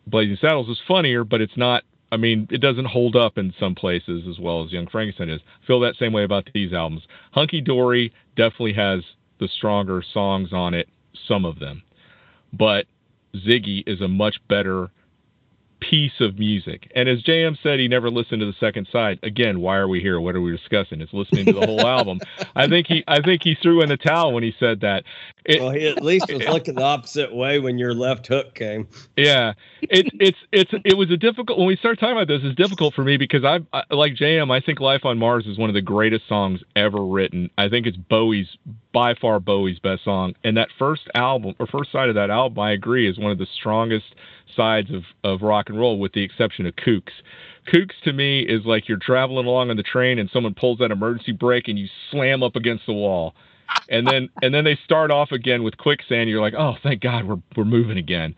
Blazing 0.06 0.38
Saddles 0.40 0.70
is 0.70 0.80
funnier, 0.88 1.24
but 1.24 1.42
it's 1.42 1.58
not. 1.58 1.84
I 2.12 2.18
mean, 2.18 2.48
it 2.52 2.62
doesn't 2.62 2.86
hold 2.86 3.16
up 3.16 3.38
in 3.38 3.54
some 3.60 3.76
places 3.76 4.26
as 4.30 4.40
well 4.40 4.64
as 4.64 4.72
Young 4.72 4.88
Frankenstein 4.88 5.30
is. 5.30 5.42
I 5.42 5.68
Feel 5.68 5.80
that 5.82 5.96
same 5.96 6.14
way 6.14 6.24
about 6.24 6.50
these 6.54 6.72
albums. 6.72 7.02
Hunky 7.32 7.62
Dory 7.62 8.14
definitely 8.36 8.74
has 8.74 9.02
the 9.40 9.48
stronger 9.48 10.04
songs 10.14 10.54
on 10.54 10.74
it, 10.74 10.88
some 11.28 11.46
of 11.46 11.60
them, 11.60 11.84
but 12.54 12.86
Ziggy 13.36 13.84
is 13.86 14.02
a 14.02 14.08
much 14.08 14.38
better 14.48 14.90
piece 15.80 16.20
of 16.20 16.40
music. 16.40 16.92
And 16.96 17.08
as 17.08 17.22
JM 17.24 17.58
said, 17.62 17.80
he 17.80 17.88
never 17.88 18.10
listened 18.10 18.40
to 18.40 18.46
the 18.46 18.56
second 18.60 18.88
side. 18.92 19.20
Again, 19.24 19.60
why 19.62 19.78
are 19.78 19.88
we 19.88 20.00
here? 20.00 20.20
What 20.20 20.36
are 20.36 20.42
we 20.42 20.52
discussing? 20.52 21.02
It's 21.02 21.14
listening 21.14 21.46
to 21.46 21.54
the 21.54 21.66
whole 21.66 21.82
album. 21.88 22.20
I 22.56 22.68
think 22.68 22.88
he, 22.88 23.04
I 23.08 23.22
think 23.22 23.44
he 23.44 23.56
threw 23.62 23.82
in 23.82 23.90
the 23.90 23.98
towel 23.98 24.34
when 24.34 24.44
he 24.44 24.54
said 24.60 24.82
that. 24.82 25.04
It, 25.46 25.62
Well, 25.62 25.72
he 25.72 25.88
at 25.88 26.02
least 26.04 26.32
was 26.32 26.44
looking 26.48 26.76
the 26.76 26.84
opposite 26.84 27.34
way 27.34 27.60
when 27.60 27.78
your 27.78 27.94
left 27.94 28.28
hook 28.28 28.54
came. 28.54 28.88
yeah, 29.16 29.54
it, 29.82 30.08
it's 30.20 30.38
it's 30.52 30.72
it 30.84 30.98
was 30.98 31.10
a 31.10 31.18
difficult 31.18 31.58
when 31.58 31.68
we 31.68 31.78
start 31.78 32.00
talking 32.00 32.18
about 32.18 32.28
this. 32.28 32.42
It's 32.44 32.56
difficult 32.56 32.94
for 32.94 33.04
me 33.04 33.16
because 33.18 33.46
I, 33.46 33.60
I 33.72 33.84
like 33.92 34.16
JM. 34.16 34.52
I 34.52 34.60
think 34.60 34.80
Life 34.80 35.06
on 35.06 35.18
Mars 35.18 35.46
is 35.46 35.58
one 35.58 35.70
of 35.70 35.74
the 35.74 35.82
greatest 35.82 36.28
songs 36.28 36.62
ever 36.76 37.04
written. 37.06 37.50
I 37.58 37.70
think 37.70 37.88
it's 37.88 37.98
Bowie's 37.98 38.48
by 38.94 39.14
far 39.14 39.40
Bowie's 39.40 39.80
best 39.80 40.04
song. 40.04 40.34
And 40.44 40.58
that 40.58 40.70
first 40.78 41.04
album 41.14 41.56
or 41.60 41.68
first 41.68 41.92
side 41.92 42.10
of 42.10 42.16
that 42.16 42.30
album, 42.30 42.60
I 42.60 42.72
agree, 42.72 43.08
is 43.10 43.18
one 43.18 43.32
of 43.32 43.38
the 43.38 43.48
strongest 43.56 44.16
sides 44.56 44.90
of 44.92 45.04
of 45.24 45.42
rock 45.42 45.70
and 45.70 45.80
roll, 45.80 46.00
with 46.00 46.14
the 46.14 46.24
exception 46.24 46.66
of 46.66 46.76
Kooks. 46.76 47.14
Kooks 47.72 48.00
to 48.04 48.14
me 48.14 48.42
is 48.42 48.66
like 48.66 48.88
you're 48.88 48.98
traveling 48.98 49.46
along 49.46 49.70
on 49.70 49.78
the 49.78 49.84
train 49.84 50.20
and 50.20 50.30
someone 50.32 50.54
pulls 50.54 50.80
that 50.80 50.92
emergency 50.92 51.34
brake 51.34 51.68
and 51.68 51.78
you 51.78 51.88
slam 52.12 52.42
up 52.42 52.56
against 52.56 52.86
the 52.86 52.94
wall 52.94 53.36
and 53.90 54.08
then 54.08 54.30
and 54.42 54.54
then 54.54 54.64
they 54.64 54.78
start 54.84 55.12
off 55.12 55.32
again 55.32 55.64
with 55.64 55.78
quicksand. 55.78 56.30
You're 56.30 56.42
like, 56.42 56.54
oh, 56.58 56.76
thank 56.84 57.02
God, 57.02 57.26
we're 57.26 57.42
we're 57.56 57.66
moving 57.66 57.98
again. 57.98 58.36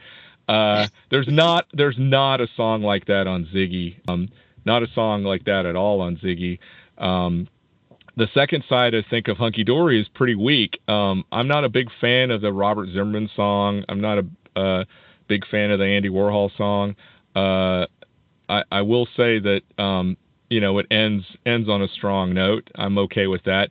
Uh, 0.47 0.87
there's 1.11 1.27
not 1.27 1.67
there's 1.73 1.97
not 1.97 2.41
a 2.41 2.47
song 2.55 2.81
like 2.81 3.05
that 3.05 3.27
on 3.27 3.45
Ziggy. 3.53 3.97
Um, 4.07 4.29
not 4.65 4.83
a 4.83 4.87
song 4.93 5.23
like 5.23 5.45
that 5.45 5.65
at 5.65 5.75
all 5.75 6.01
on 6.01 6.17
Ziggy. 6.17 6.59
Um, 6.97 7.47
the 8.17 8.27
second 8.33 8.65
side, 8.67 8.93
I 8.93 9.05
think, 9.09 9.29
of 9.29 9.37
Hunky 9.37 9.63
Dory 9.63 10.01
is 10.01 10.07
pretty 10.09 10.35
weak. 10.35 10.81
Um, 10.89 11.23
I'm 11.31 11.47
not 11.47 11.63
a 11.63 11.69
big 11.69 11.87
fan 12.01 12.31
of 12.31 12.41
the 12.41 12.51
Robert 12.51 12.87
Zimmerman 12.87 13.29
song. 13.35 13.85
I'm 13.87 14.01
not 14.01 14.17
a 14.17 14.59
uh, 14.59 14.83
big 15.29 15.47
fan 15.47 15.71
of 15.71 15.79
the 15.79 15.85
Andy 15.85 16.09
Warhol 16.09 16.49
song. 16.57 16.95
Uh, 17.35 17.85
I, 18.49 18.63
I 18.71 18.81
will 18.81 19.07
say 19.15 19.39
that 19.39 19.61
um, 19.77 20.17
you 20.49 20.59
know 20.59 20.77
it 20.79 20.87
ends 20.91 21.23
ends 21.45 21.69
on 21.69 21.81
a 21.81 21.87
strong 21.87 22.33
note. 22.33 22.69
I'm 22.75 22.97
okay 22.97 23.27
with 23.27 23.43
that. 23.45 23.69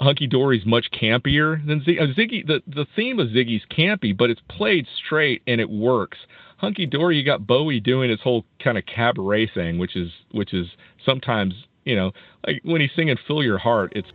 Hunky 0.00 0.26
Dory's 0.26 0.66
much 0.66 0.86
campier 0.92 1.64
than 1.66 1.80
Ziggy. 1.80 2.00
Uh, 2.00 2.14
Ziggy, 2.14 2.46
the, 2.46 2.62
the 2.68 2.86
theme 2.94 3.18
of 3.18 3.28
Ziggy's 3.28 3.64
campy, 3.76 4.16
but 4.16 4.30
it's 4.30 4.40
played 4.48 4.86
straight 5.04 5.42
and 5.48 5.60
it 5.60 5.68
works. 5.68 6.18
Hunky 6.58 6.86
Dory, 6.86 7.16
you 7.16 7.24
got 7.24 7.46
Bowie 7.46 7.80
doing 7.80 8.10
his 8.10 8.20
whole 8.20 8.44
kind 8.62 8.78
of 8.78 8.84
cabaret 8.86 9.50
thing, 9.54 9.78
which 9.78 9.96
is 9.96 10.10
which 10.32 10.52
is 10.52 10.66
sometimes 11.06 11.54
you 11.84 11.96
know 11.96 12.12
like 12.46 12.60
when 12.64 12.80
he's 12.80 12.90
singing 12.94 13.16
"Fill 13.26 13.42
Your 13.42 13.58
Heart," 13.58 13.92
it's 13.96 14.08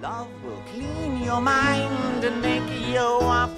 Love 0.00 0.28
will 0.42 0.62
clean 0.72 1.22
your 1.22 1.42
mind 1.42 2.24
and 2.24 2.40
make 2.40 2.88
you 2.88 2.98
a 2.98 3.54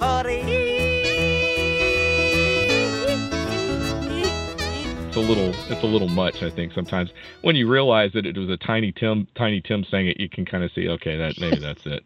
it's 5.14 5.18
a 5.18 5.28
little 5.28 5.52
it's 5.70 5.82
a 5.82 5.86
little 5.86 6.08
much. 6.08 6.42
I 6.42 6.48
think 6.48 6.72
sometimes 6.72 7.10
when 7.42 7.54
you 7.54 7.68
realize 7.68 8.12
that 8.14 8.24
it 8.24 8.34
was 8.34 8.48
a 8.48 8.56
Tiny 8.56 8.92
Tim 8.92 9.28
Tiny 9.34 9.60
Tim 9.60 9.84
saying 9.90 10.08
it, 10.08 10.18
you 10.18 10.26
can 10.26 10.46
kind 10.46 10.64
of 10.64 10.72
see 10.72 10.88
okay 10.88 11.18
that 11.18 11.38
maybe 11.38 11.58
that's 11.58 11.82
it. 11.84 12.02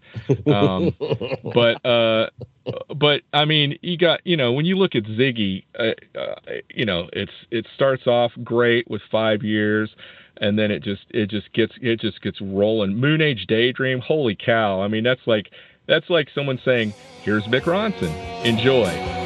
Um, 0.52 0.92
but 1.54 1.86
uh, 1.86 2.30
but 2.96 3.22
I 3.32 3.44
mean 3.44 3.78
you 3.80 3.96
got 3.96 4.26
you 4.26 4.36
know 4.36 4.52
when 4.52 4.66
you 4.66 4.76
look 4.76 4.96
at 4.96 5.04
Ziggy, 5.04 5.64
uh, 5.78 5.92
uh, 6.18 6.34
you 6.74 6.84
know 6.84 7.08
it's 7.12 7.30
it 7.52 7.68
starts 7.76 8.08
off 8.08 8.32
great 8.42 8.90
with 8.90 9.02
five 9.08 9.44
years 9.44 9.94
and 10.38 10.58
then 10.58 10.72
it 10.72 10.82
just 10.82 11.04
it 11.10 11.30
just 11.30 11.52
gets 11.52 11.74
it 11.80 12.00
just 12.00 12.20
gets 12.22 12.40
rolling. 12.40 12.96
Moon 12.96 13.20
Age 13.20 13.46
Daydream, 13.46 14.00
holy 14.00 14.34
cow! 14.34 14.82
I 14.82 14.88
mean 14.88 15.04
that's 15.04 15.24
like 15.26 15.50
that's 15.86 16.10
like 16.10 16.28
someone 16.34 16.58
saying, 16.64 16.92
"Here's 17.22 17.44
Mick 17.44 17.62
Ronson, 17.62 18.12
enjoy." 18.44 19.25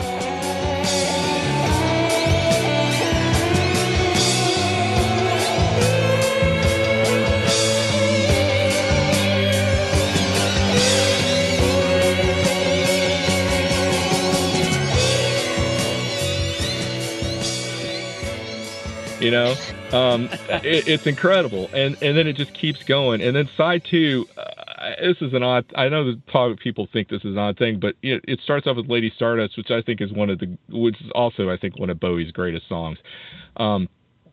You 19.21 19.31
know? 19.31 19.55
Um, 19.93 20.29
it, 20.49 20.89
it's 20.89 21.07
incredible. 21.07 21.69
And 21.73 21.97
and 22.03 22.17
then 22.17 22.27
it 22.27 22.35
just 22.35 22.55
keeps 22.55 22.83
going. 22.85 23.21
And 23.21 23.35
then 23.37 23.49
side 23.57 23.85
two 23.85 24.27
uh, 24.37 24.61
this 25.03 25.17
is 25.21 25.35
an 25.35 25.43
odd 25.43 25.65
i 25.77 25.89
know 25.89 26.05
that 26.05 26.57
people 26.59 26.89
think 26.93 27.09
this 27.09 27.21
is 27.21 27.33
an 27.33 27.39
odd 27.39 27.59
thing 27.59 27.79
but 27.79 27.95
it, 28.03 28.25
it 28.27 28.41
starts 28.43 28.67
off 28.67 28.77
with 28.77 28.89
lady 28.89 29.13
stardust 29.15 29.57
which 29.57 29.71
i 29.71 29.83
think 29.83 30.01
is 30.01 30.11
one 30.13 30.31
of 30.31 30.39
the 30.39 30.57
which 30.71 30.99
is 31.01 31.11
also 31.15 31.51
i 31.51 31.57
think 31.57 31.79
one 31.79 31.91
of 31.91 32.01
bowie's 32.01 32.33
greatest 32.33 32.69
songs. 32.69 32.99
Um, 33.57 33.89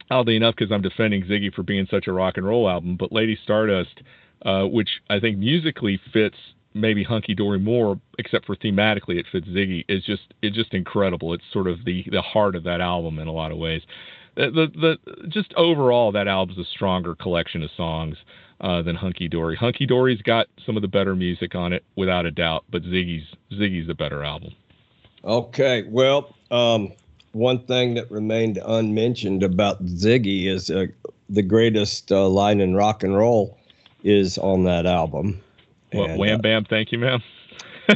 oddly 0.10 0.38
enough 0.38 0.56
because 0.58 0.72
i'm 0.72 0.82
defending 0.82 1.24
ziggy 1.24 1.54
for 1.54 1.64
being 1.64 1.86
such 1.92 2.08
a 2.08 2.14
rock 2.14 2.38
and 2.38 2.46
roll 2.46 2.70
album 2.70 2.96
but 2.96 3.12
lady 3.12 3.38
stardust 3.44 4.02
uh, 4.44 4.64
which 4.64 4.90
i 5.10 5.20
think 5.20 5.38
musically 5.38 6.00
fits 6.14 6.38
maybe 6.74 7.04
hunky 7.04 7.34
dory 7.34 7.60
more 7.60 8.00
except 8.20 8.46
for 8.46 8.56
thematically 8.56 9.20
it 9.20 9.26
fits 9.32 9.48
ziggy 9.48 9.84
is 9.90 10.04
just 10.06 10.34
it's 10.42 10.56
just 10.56 10.74
incredible. 10.74 11.34
It's 11.34 11.44
sort 11.52 11.68
of 11.68 11.84
the 11.86 12.06
the 12.12 12.22
heart 12.22 12.56
of 12.56 12.64
that 12.64 12.82
album 12.82 13.20
in 13.20 13.28
a 13.28 13.32
lot 13.32 13.52
of 13.52 13.58
ways 13.58 13.82
the, 14.38 14.98
the 15.18 15.28
just 15.28 15.54
overall 15.56 16.12
that 16.12 16.28
album's 16.28 16.60
a 16.60 16.66
stronger 16.66 17.16
collection 17.16 17.64
of 17.64 17.72
songs 17.76 18.18
uh, 18.62 18.82
than 18.82 18.96
Hunky 18.96 19.28
Dory. 19.28 19.56
Hunky 19.56 19.86
Dory's 19.86 20.22
got 20.22 20.48
some 20.66 20.76
of 20.76 20.82
the 20.82 20.88
better 20.88 21.16
music 21.16 21.56
on 21.56 21.74
it, 21.74 21.84
without 21.96 22.26
a 22.26 22.32
doubt, 22.32 22.66
but 22.70 22.84
Ziggy's 22.84 23.28
Ziggy's 23.52 23.90
a 23.90 23.94
better 23.94 24.24
album. 24.24 24.54
Okay, 25.24 25.84
well, 25.90 26.36
um, 26.52 26.94
one 27.34 27.60
thing 27.60 27.96
that 27.96 28.10
remained 28.10 28.60
unmentioned 28.66 29.44
about 29.44 29.84
Ziggy 29.86 30.46
is 30.46 30.70
uh, 30.70 30.88
the 31.30 31.42
greatest 31.42 32.12
uh, 32.12 32.28
line 32.28 32.62
in 32.62 32.76
rock 32.76 33.04
and 33.04 33.16
roll 33.16 33.58
is 34.04 34.38
on 34.38 34.64
that 34.64 34.86
album. 34.86 35.42
Well, 35.94 36.06
and, 36.06 36.20
wham 36.20 36.40
uh, 36.40 36.42
bam, 36.42 36.66
thank 36.66 36.92
you, 36.92 37.00
ma'am. 37.00 37.22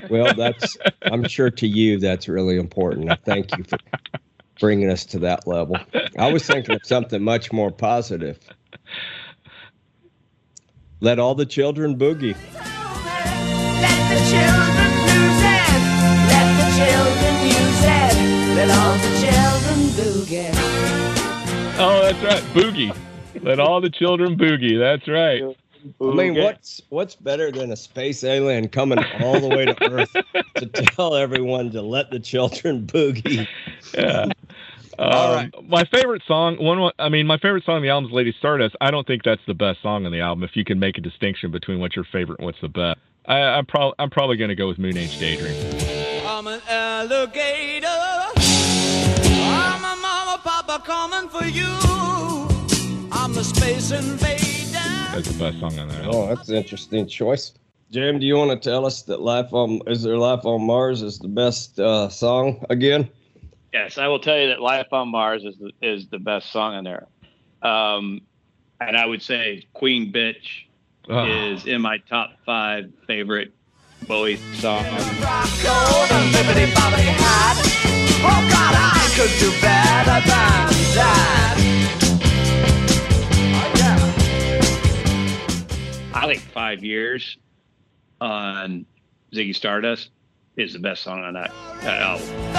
well, 0.10 0.34
that's 0.34 0.78
I'm 1.04 1.28
sure 1.28 1.50
to 1.50 1.68
you 1.68 2.00
that's 2.00 2.28
really 2.28 2.58
important. 2.58 3.10
I 3.10 3.16
thank 3.16 3.56
you 3.58 3.64
for 3.64 3.78
bringing 4.62 4.90
us 4.90 5.04
to 5.08 5.20
that 5.20 5.46
level. 5.46 5.76
I 6.18 6.32
was 6.32 6.46
thinking 6.46 6.76
of 6.76 6.86
something 6.86 7.22
much 7.22 7.52
more 7.52 7.72
positive. 7.72 8.40
Let 11.02 11.20
all 11.20 11.36
the 11.36 11.48
children 11.48 11.98
boogie. 11.98 12.38
Let 13.82 14.02
the 14.08 14.20
children 14.30 14.92
use 15.02 15.42
it. 15.42 15.72
Let 16.30 16.48
the 16.62 16.70
children 16.78 17.36
use 17.44 17.84
it. 17.84 18.14
Let 18.56 18.70
all 18.70 18.98
the 18.98 19.12
children 19.20 19.80
boogie. 19.98 20.52
Oh, 21.80 22.02
that's 22.04 22.24
right. 22.24 22.44
Boogie. 22.54 22.96
Let 23.42 23.60
all 23.60 23.82
the 23.82 23.90
children 23.90 24.38
boogie. 24.38 24.78
That's 24.78 25.08
right. 25.08 25.58
I 26.00 26.14
mean, 26.14 26.36
what's 26.36 26.82
what's 26.90 27.16
better 27.16 27.52
than 27.52 27.72
a 27.72 27.76
space 27.76 28.24
alien 28.24 28.68
coming 28.68 29.00
all 29.22 29.40
the 29.40 29.50
way 29.50 29.66
to 29.66 29.92
Earth 29.92 30.16
to 30.56 30.66
tell 30.96 31.16
everyone 31.16 31.72
to 31.72 31.82
let 31.82 32.12
the 32.12 32.20
children 32.20 32.86
boogie? 32.86 33.48
Yeah. 33.96 34.28
All 35.02 35.34
um, 35.34 35.36
right. 35.36 35.68
My 35.68 35.84
favorite 35.86 36.22
song, 36.28 36.58
one, 36.64 36.92
I 37.00 37.10
mean, 37.10 37.26
my 37.26 37.40
favorite 37.40 37.66
song 37.66 37.78
on 37.78 37.82
the 37.82 37.90
album 37.90 38.12
is 38.12 38.14
"Lady 38.14 38.36
Stardust." 38.38 38.76
I 38.82 38.92
don't 38.92 39.08
think 39.08 39.24
that's 39.24 39.42
the 39.48 39.56
best 39.56 39.82
song 39.82 40.06
on 40.06 40.12
the 40.12 40.20
album. 40.20 40.44
If 40.44 40.56
you 40.56 40.64
can 40.64 40.78
make 40.78 40.98
a 41.00 41.02
distinction 41.02 41.50
between 41.50 41.80
what's 41.80 41.96
your 41.96 42.06
favorite 42.06 42.38
and 42.38 42.46
what's 42.46 42.62
the 42.62 42.70
best, 42.70 43.00
I, 43.26 43.40
am 43.40 43.66
probably 43.66 43.96
I'm 43.98 44.12
probably 44.12 44.38
going 44.38 44.50
to 44.50 44.56
go 44.56 44.68
with 44.68 44.78
Moon 44.78 44.96
Age 44.96 45.18
Daydream. 45.18 45.56
I'm 46.28 46.46
an 46.46 46.62
alligator. 46.70 47.88
I'm 47.88 49.84
a 49.84 50.00
mama, 50.00 50.40
papa 50.44 50.84
coming 50.86 51.30
for 51.30 51.46
you. 51.46 51.66
I'm 53.12 53.34
the 53.34 53.44
space 53.44 53.90
invader. 53.90 54.38
That's 54.72 55.32
the 55.32 55.40
best 55.40 55.60
song 55.60 55.80
on 55.80 55.88
that. 55.88 56.06
Oh, 56.06 56.28
that's 56.28 56.48
an 56.50 56.58
interesting 56.58 57.08
choice. 57.08 57.54
Jim, 57.90 58.20
do 58.20 58.28
you 58.28 58.36
want 58.36 58.52
to 58.52 58.70
tell 58.70 58.86
us 58.86 59.02
that 59.04 59.20
"Life 59.20 59.52
on 59.52 59.82
Is 59.88 60.04
There 60.04 60.18
Life 60.18 60.46
on 60.46 60.62
Mars" 60.62 61.02
is 61.02 61.18
the 61.18 61.28
best 61.28 61.80
uh, 61.80 62.08
song 62.08 62.64
again? 62.70 63.10
Yes, 63.74 63.98
I 63.98 64.08
will 64.08 64.20
tell 64.20 64.38
you 64.38 64.50
that 64.50 64.62
"Life 64.62 64.92
on 64.92 65.10
Mars" 65.10 65.46
is 65.46 65.56
the, 65.58 65.72
is 65.82 66.08
the 66.08 66.20
best 66.20 66.52
song 66.52 66.76
on 66.76 66.84
there, 66.84 67.08
um, 67.62 68.22
and 68.82 68.98
I 68.98 69.06
would 69.06 69.22
say 69.22 69.66
"Queen 69.74 70.12
Bitch" 70.12 70.66
oh. 71.08 71.26
is 71.26 71.66
in 71.66 71.82
my 71.82 71.98
top 72.00 72.32
five 72.46 72.92
favorite 73.08 73.54
Bowie 74.08 74.36
songs. 74.56 74.88
I 86.14 86.26
think 86.28 86.42
five 86.42 86.84
years 86.84 87.38
on 88.20 88.86
Ziggy 89.34 89.56
Stardust 89.56 90.10
is 90.58 90.74
the 90.74 90.80
best 90.80 91.04
song 91.04 91.24
on 91.24 91.34
that, 91.36 91.54
that 91.82 92.02
album. 92.02 92.51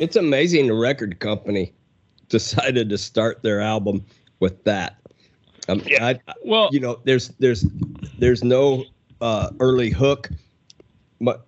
It's 0.00 0.16
amazing 0.16 0.66
the 0.66 0.74
record 0.74 1.20
company 1.20 1.72
decided 2.28 2.88
to 2.88 2.98
start 2.98 3.42
their 3.42 3.60
album 3.60 4.04
with 4.40 4.64
that. 4.64 4.96
Um, 5.68 5.82
yeah. 5.86 6.06
I, 6.06 6.18
well, 6.44 6.70
you 6.72 6.80
know, 6.80 6.98
there's 7.04 7.28
there's 7.38 7.66
there's 8.18 8.42
no 8.42 8.84
uh, 9.20 9.50
early 9.60 9.90
hook, 9.90 10.30
but 11.20 11.46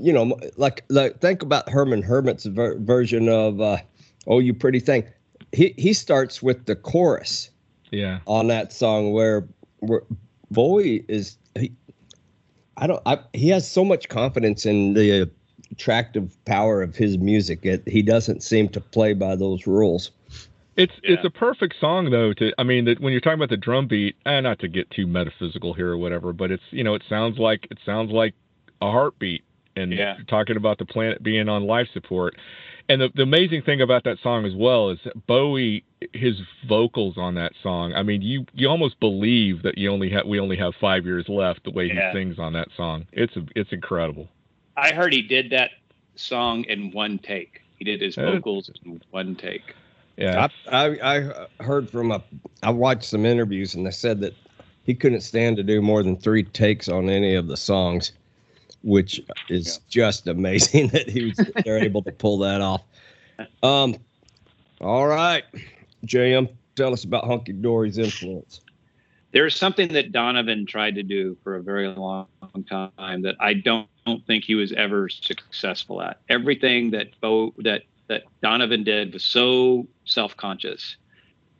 you 0.00 0.12
know, 0.12 0.36
like 0.56 0.84
like 0.88 1.20
think 1.20 1.40
about 1.42 1.68
Herman 1.68 2.02
Hermit's 2.02 2.46
ver- 2.46 2.78
version 2.78 3.28
of 3.28 3.60
uh, 3.60 3.78
"Oh 4.26 4.40
You 4.40 4.52
Pretty 4.52 4.80
Thing." 4.80 5.04
He 5.52 5.72
he 5.78 5.92
starts 5.92 6.42
with 6.42 6.66
the 6.66 6.74
chorus. 6.74 7.50
Yeah. 7.90 8.18
On 8.26 8.48
that 8.48 8.72
song 8.72 9.12
where 9.12 9.46
where 9.78 10.02
Bowie 10.50 11.04
is 11.08 11.38
he, 11.54 11.72
I 12.76 12.86
don't 12.86 13.02
I, 13.06 13.20
he 13.32 13.48
has 13.50 13.70
so 13.70 13.84
much 13.84 14.08
confidence 14.08 14.66
in 14.66 14.94
the 14.94 15.30
attractive 15.70 16.36
power 16.44 16.82
of 16.82 16.96
his 16.96 17.18
music. 17.18 17.60
It, 17.64 17.86
he 17.86 18.02
doesn't 18.02 18.42
seem 18.42 18.68
to 18.70 18.80
play 18.80 19.12
by 19.12 19.36
those 19.36 19.66
rules. 19.66 20.10
It's 20.76 20.92
yeah. 21.02 21.14
it's 21.14 21.24
a 21.24 21.30
perfect 21.30 21.74
song 21.80 22.10
though. 22.10 22.32
To 22.34 22.52
I 22.56 22.62
mean, 22.62 22.84
that 22.84 23.00
when 23.00 23.12
you're 23.12 23.20
talking 23.20 23.38
about 23.38 23.50
the 23.50 23.56
drum 23.56 23.88
beat, 23.88 24.14
and 24.24 24.44
not 24.44 24.60
to 24.60 24.68
get 24.68 24.88
too 24.90 25.06
metaphysical 25.06 25.74
here 25.74 25.88
or 25.88 25.98
whatever, 25.98 26.32
but 26.32 26.52
it's 26.52 26.62
you 26.70 26.84
know 26.84 26.94
it 26.94 27.02
sounds 27.08 27.38
like 27.38 27.66
it 27.70 27.78
sounds 27.84 28.12
like 28.12 28.34
a 28.80 28.90
heartbeat, 28.90 29.42
and 29.74 29.92
yeah. 29.92 30.16
talking 30.28 30.56
about 30.56 30.78
the 30.78 30.84
planet 30.84 31.22
being 31.22 31.48
on 31.48 31.64
life 31.64 31.88
support. 31.92 32.36
And 32.90 33.02
the, 33.02 33.10
the 33.14 33.22
amazing 33.22 33.62
thing 33.62 33.82
about 33.82 34.04
that 34.04 34.16
song 34.22 34.46
as 34.46 34.54
well 34.54 34.88
is 34.88 34.98
Bowie, 35.26 35.84
his 36.14 36.40
vocals 36.66 37.18
on 37.18 37.34
that 37.34 37.52
song. 37.62 37.92
I 37.94 38.02
mean, 38.02 38.22
you 38.22 38.46
you 38.54 38.68
almost 38.68 38.98
believe 39.00 39.62
that 39.62 39.76
you 39.76 39.90
only 39.90 40.08
have 40.10 40.26
we 40.26 40.38
only 40.38 40.56
have 40.56 40.74
five 40.80 41.04
years 41.04 41.26
left. 41.28 41.64
The 41.64 41.70
way 41.70 41.86
yeah. 41.86 42.12
he 42.12 42.18
sings 42.18 42.38
on 42.38 42.52
that 42.52 42.68
song, 42.76 43.06
it's 43.12 43.36
a, 43.36 43.44
it's 43.56 43.72
incredible. 43.72 44.28
I 44.78 44.92
heard 44.92 45.12
he 45.12 45.22
did 45.22 45.50
that 45.50 45.70
song 46.16 46.64
in 46.64 46.90
one 46.92 47.18
take. 47.18 47.62
He 47.76 47.84
did 47.84 48.00
his 48.00 48.16
vocals 48.16 48.70
in 48.84 49.00
one 49.10 49.36
take. 49.36 49.74
Yeah, 50.16 50.48
I, 50.66 50.86
I, 50.86 51.18
I 51.20 51.62
heard 51.62 51.88
from 51.88 52.10
a 52.10 52.22
I 52.62 52.70
watched 52.70 53.04
some 53.04 53.24
interviews 53.24 53.74
and 53.74 53.86
they 53.86 53.92
said 53.92 54.20
that 54.20 54.34
he 54.84 54.94
couldn't 54.94 55.20
stand 55.20 55.56
to 55.58 55.62
do 55.62 55.80
more 55.80 56.02
than 56.02 56.16
three 56.16 56.42
takes 56.42 56.88
on 56.88 57.08
any 57.08 57.34
of 57.34 57.46
the 57.46 57.56
songs 57.56 58.12
which 58.82 59.20
is 59.48 59.76
yeah. 59.76 59.82
just 59.88 60.26
amazing 60.26 60.88
that 60.92 61.08
he 61.08 61.26
was, 61.26 61.36
they're 61.64 61.78
able 61.78 62.02
to 62.02 62.12
pull 62.12 62.38
that 62.38 62.60
off. 62.60 62.82
Um, 63.62 63.96
all 64.80 65.06
right, 65.06 65.44
JM, 66.06 66.48
tell 66.76 66.92
us 66.92 67.04
about 67.04 67.26
Hunky 67.26 67.52
Dory's 67.52 67.98
influence. 67.98 68.60
There's 69.38 69.54
something 69.54 69.92
that 69.92 70.10
Donovan 70.10 70.66
tried 70.66 70.96
to 70.96 71.04
do 71.04 71.36
for 71.44 71.54
a 71.54 71.62
very 71.62 71.86
long 71.86 72.26
time 72.68 73.22
that 73.22 73.36
I 73.38 73.54
don't, 73.54 73.88
don't 74.04 74.26
think 74.26 74.42
he 74.42 74.56
was 74.56 74.72
ever 74.72 75.08
successful 75.08 76.02
at. 76.02 76.18
Everything 76.28 76.90
that 76.90 77.20
Bo 77.20 77.54
that 77.58 77.82
that 78.08 78.24
Donovan 78.42 78.82
did 78.82 79.12
was 79.12 79.22
so 79.22 79.86
self-conscious. 80.06 80.96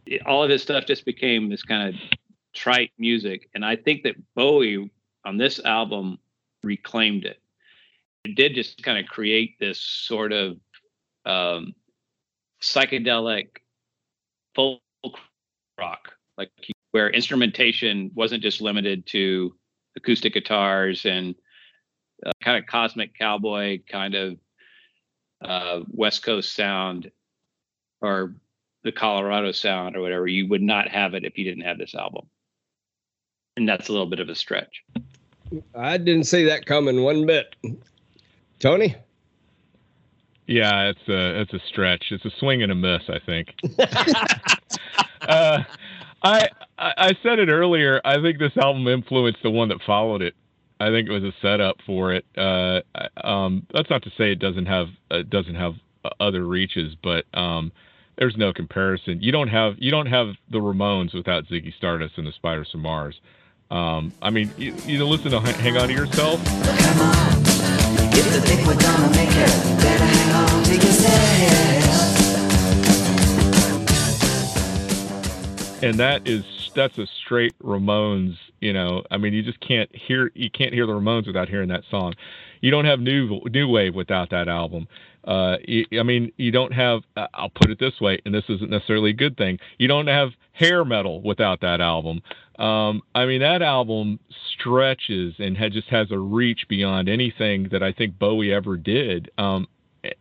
It, 0.06 0.26
all 0.26 0.42
of 0.42 0.50
his 0.50 0.60
stuff 0.60 0.86
just 0.86 1.04
became 1.04 1.50
this 1.50 1.62
kind 1.62 1.94
of 1.94 2.18
trite 2.52 2.90
music. 2.98 3.48
And 3.54 3.64
I 3.64 3.76
think 3.76 4.02
that 4.02 4.16
Bowie 4.34 4.90
on 5.24 5.36
this 5.36 5.60
album 5.60 6.18
reclaimed 6.64 7.26
it. 7.26 7.40
It 8.24 8.34
did 8.34 8.56
just 8.56 8.82
kind 8.82 8.98
of 8.98 9.06
create 9.06 9.56
this 9.60 9.78
sort 9.78 10.32
of 10.32 10.56
um, 11.24 11.76
psychedelic 12.60 13.58
folk 14.56 14.80
rock, 15.78 16.14
like 16.36 16.50
where 16.92 17.10
instrumentation 17.10 18.10
wasn't 18.14 18.42
just 18.42 18.60
limited 18.60 19.06
to 19.06 19.54
acoustic 19.96 20.34
guitars 20.34 21.04
and 21.04 21.34
uh, 22.24 22.32
kind 22.42 22.58
of 22.58 22.66
cosmic 22.66 23.16
cowboy 23.16 23.78
kind 23.90 24.14
of 24.14 24.38
uh, 25.44 25.80
West 25.88 26.22
Coast 26.22 26.54
sound 26.54 27.10
or 28.00 28.34
the 28.84 28.92
Colorado 28.92 29.52
sound 29.52 29.96
or 29.96 30.00
whatever. 30.00 30.26
You 30.26 30.48
would 30.48 30.62
not 30.62 30.88
have 30.88 31.14
it 31.14 31.24
if 31.24 31.36
you 31.36 31.44
didn't 31.44 31.64
have 31.64 31.78
this 31.78 31.94
album. 31.94 32.26
And 33.56 33.68
that's 33.68 33.88
a 33.88 33.92
little 33.92 34.06
bit 34.06 34.20
of 34.20 34.28
a 34.28 34.34
stretch. 34.34 34.84
I 35.74 35.98
didn't 35.98 36.24
see 36.24 36.44
that 36.44 36.66
coming 36.66 37.02
one 37.02 37.26
bit. 37.26 37.56
Tony? 38.60 38.94
Yeah, 40.46 40.88
it's 40.88 41.08
a 41.08 41.40
it's 41.40 41.52
a 41.52 41.58
stretch. 41.68 42.06
It's 42.10 42.24
a 42.24 42.30
swing 42.38 42.62
and 42.62 42.72
a 42.72 42.74
miss, 42.74 43.02
I 43.08 43.18
think. 43.18 43.54
uh, 45.20 45.62
I 46.22 46.48
I 46.78 47.12
said 47.22 47.38
it 47.38 47.48
earlier. 47.48 48.00
I 48.04 48.20
think 48.20 48.38
this 48.38 48.56
album 48.56 48.86
influenced 48.86 49.42
the 49.42 49.50
one 49.50 49.68
that 49.68 49.82
followed 49.82 50.22
it. 50.22 50.34
I 50.80 50.90
think 50.90 51.08
it 51.08 51.12
was 51.12 51.24
a 51.24 51.32
setup 51.42 51.76
for 51.84 52.12
it. 52.12 52.24
Uh, 52.36 52.82
um, 53.24 53.66
that's 53.74 53.90
not 53.90 54.02
to 54.04 54.10
say 54.10 54.30
it 54.30 54.38
doesn't 54.38 54.66
have 54.66 54.88
uh, 55.10 55.22
doesn't 55.28 55.56
have 55.56 55.74
other 56.20 56.44
reaches, 56.46 56.94
but 57.02 57.24
um, 57.34 57.72
there's 58.16 58.36
no 58.36 58.52
comparison. 58.52 59.20
You 59.20 59.32
don't 59.32 59.48
have 59.48 59.74
you 59.78 59.90
don't 59.90 60.06
have 60.06 60.34
the 60.50 60.58
Ramones 60.58 61.14
without 61.14 61.46
Ziggy 61.46 61.74
Stardust 61.74 62.16
and 62.16 62.26
the 62.26 62.32
Spiders 62.32 62.70
from 62.70 62.82
Mars. 62.82 63.20
Um, 63.70 64.12
I 64.22 64.30
mean, 64.30 64.50
you, 64.56 64.74
you 64.86 65.04
listen 65.04 65.32
to 65.32 65.40
Hang 65.40 65.76
On 65.76 65.88
to 65.88 65.94
Yourself. 65.94 66.44
Come 66.44 67.00
on, 67.00 67.42
if 68.14 68.24
you 68.24 68.40
think 68.40 68.66
we're 68.66 68.80
gonna 68.80 69.10
make 69.10 69.30
it, 69.30 69.82
better 69.82 70.04
hang 70.04 70.32
on 70.32 70.64
to 70.64 70.74
yourself. 70.74 71.48
And 75.82 75.98
that 76.00 76.26
is 76.26 76.44
that's 76.74 76.98
a 76.98 77.06
straight 77.24 77.58
Ramones. 77.60 78.36
You 78.60 78.72
know, 78.72 79.02
I 79.10 79.18
mean, 79.18 79.32
you 79.32 79.42
just 79.42 79.60
can't 79.60 79.94
hear 79.94 80.30
you 80.34 80.50
can't 80.50 80.72
hear 80.72 80.86
the 80.86 80.92
Ramones 80.92 81.26
without 81.26 81.48
hearing 81.48 81.68
that 81.68 81.84
song. 81.90 82.14
You 82.60 82.70
don't 82.70 82.84
have 82.84 83.00
new 83.00 83.40
new 83.52 83.68
wave 83.68 83.94
without 83.94 84.30
that 84.30 84.48
album. 84.48 84.88
Uh, 85.26 85.56
I 85.92 86.02
mean, 86.04 86.32
you 86.36 86.50
don't 86.50 86.72
have. 86.72 87.02
I'll 87.34 87.50
put 87.50 87.70
it 87.70 87.78
this 87.78 88.00
way, 88.00 88.18
and 88.24 88.34
this 88.34 88.44
isn't 88.48 88.70
necessarily 88.70 89.10
a 89.10 89.14
good 89.14 89.36
thing. 89.36 89.58
You 89.78 89.86
don't 89.86 90.06
have 90.06 90.30
hair 90.52 90.84
metal 90.84 91.20
without 91.20 91.60
that 91.60 91.80
album. 91.80 92.22
Um, 92.58 93.02
I 93.14 93.26
mean, 93.26 93.40
that 93.40 93.62
album 93.62 94.18
stretches 94.54 95.34
and 95.38 95.56
had, 95.56 95.72
just 95.72 95.88
has 95.88 96.10
a 96.10 96.18
reach 96.18 96.66
beyond 96.68 97.08
anything 97.08 97.68
that 97.70 97.82
I 97.82 97.92
think 97.92 98.18
Bowie 98.18 98.52
ever 98.52 98.76
did. 98.76 99.30
Um, 99.38 99.68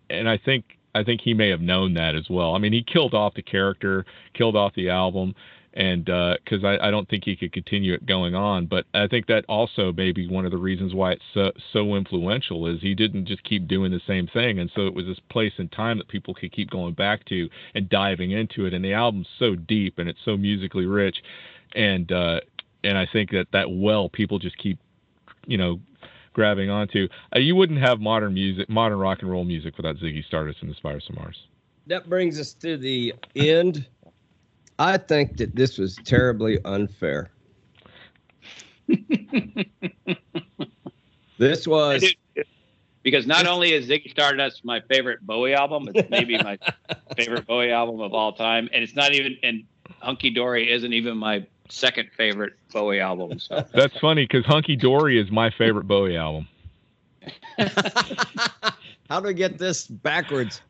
and 0.09 0.29
I 0.29 0.37
think 0.37 0.65
I 0.93 1.03
think 1.03 1.21
he 1.21 1.33
may 1.33 1.49
have 1.49 1.61
known 1.61 1.93
that 1.93 2.15
as 2.15 2.29
well. 2.29 2.55
I 2.55 2.59
mean, 2.59 2.73
he 2.73 2.83
killed 2.83 3.13
off 3.13 3.35
the 3.35 3.41
character, 3.41 4.05
killed 4.33 4.55
off 4.55 4.73
the 4.75 4.89
album 4.89 5.35
and 5.77 6.05
because 6.05 6.63
uh, 6.63 6.67
I, 6.67 6.87
I 6.87 6.91
don't 6.91 7.07
think 7.07 7.23
he 7.23 7.35
could 7.35 7.53
continue 7.53 7.93
it 7.93 8.07
going 8.07 8.33
on. 8.33 8.65
But 8.65 8.87
I 8.95 9.07
think 9.07 9.27
that 9.27 9.45
also 9.47 9.93
may 9.93 10.11
be 10.11 10.27
one 10.27 10.43
of 10.43 10.51
the 10.51 10.57
reasons 10.57 10.95
why 10.95 11.11
it's 11.11 11.23
so, 11.35 11.51
so 11.71 11.95
influential 11.95 12.65
is 12.65 12.81
he 12.81 12.95
didn't 12.95 13.27
just 13.27 13.43
keep 13.43 13.67
doing 13.67 13.91
the 13.91 14.01
same 14.07 14.27
thing, 14.27 14.57
and 14.57 14.71
so 14.75 14.87
it 14.87 14.95
was 14.95 15.05
this 15.05 15.19
place 15.29 15.53
and 15.57 15.71
time 15.71 15.99
that 15.99 16.07
people 16.07 16.33
could 16.33 16.51
keep 16.51 16.71
going 16.71 16.95
back 16.95 17.25
to 17.25 17.47
and 17.75 17.87
diving 17.89 18.31
into 18.31 18.65
it. 18.65 18.73
And 18.73 18.83
the 18.83 18.93
album's 18.93 19.27
so 19.37 19.55
deep 19.55 19.99
and 19.99 20.09
it's 20.09 20.19
so 20.25 20.35
musically 20.35 20.87
rich, 20.87 21.21
and 21.75 22.11
uh, 22.11 22.41
and 22.83 22.97
I 22.97 23.05
think 23.05 23.29
that 23.31 23.51
that 23.53 23.69
well 23.69 24.09
people 24.09 24.39
just 24.39 24.57
keep, 24.57 24.79
you 25.45 25.59
know, 25.59 25.79
grabbing 26.33 26.71
onto. 26.71 27.07
Uh, 27.35 27.39
you 27.39 27.55
wouldn't 27.55 27.79
have 27.79 27.99
modern 27.99 28.33
music, 28.33 28.67
modern 28.67 28.97
rock 28.97 29.19
and 29.21 29.29
roll 29.29 29.43
music 29.43 29.77
without 29.77 29.97
Ziggy 29.97 30.25
Stardust 30.25 30.63
and 30.63 30.71
the 30.71 30.75
Spiders 30.75 31.05
from 31.05 31.17
Mars. 31.17 31.37
That 31.85 32.09
brings 32.09 32.39
us 32.39 32.53
to 32.55 32.77
the 32.77 33.13
end 33.35 33.85
I 34.79 34.97
think 34.97 35.37
that 35.37 35.55
this 35.55 35.77
was 35.77 35.95
terribly 36.05 36.59
unfair. 36.65 37.31
this 41.37 41.67
was 41.67 42.05
because 43.03 43.25
not 43.27 43.47
only 43.47 43.73
is 43.73 43.87
Ziggy 43.87 44.09
Stardust 44.09 44.63
my 44.63 44.81
favorite 44.81 45.25
Bowie 45.25 45.53
album, 45.53 45.89
it's 45.93 46.09
maybe 46.09 46.37
my 46.37 46.57
favorite 47.17 47.45
Bowie 47.47 47.71
album 47.71 48.01
of 48.01 48.13
all 48.13 48.33
time, 48.33 48.69
and 48.73 48.83
it's 48.83 48.95
not 48.95 49.13
even 49.13 49.37
and 49.43 49.63
Hunky 49.99 50.29
Dory 50.29 50.71
isn't 50.71 50.93
even 50.93 51.17
my 51.17 51.45
second 51.69 52.09
favorite 52.15 52.53
Bowie 52.71 52.99
album. 52.99 53.39
So 53.39 53.65
that's 53.73 53.97
funny 53.99 54.25
because 54.25 54.45
Hunky 54.45 54.75
Dory 54.75 55.19
is 55.19 55.31
my 55.31 55.49
favorite 55.49 55.87
Bowie 55.87 56.17
album. 56.17 56.47
How 59.09 59.19
do 59.19 59.29
I 59.29 59.33
get 59.33 59.57
this 59.57 59.87
backwards? 59.87 60.61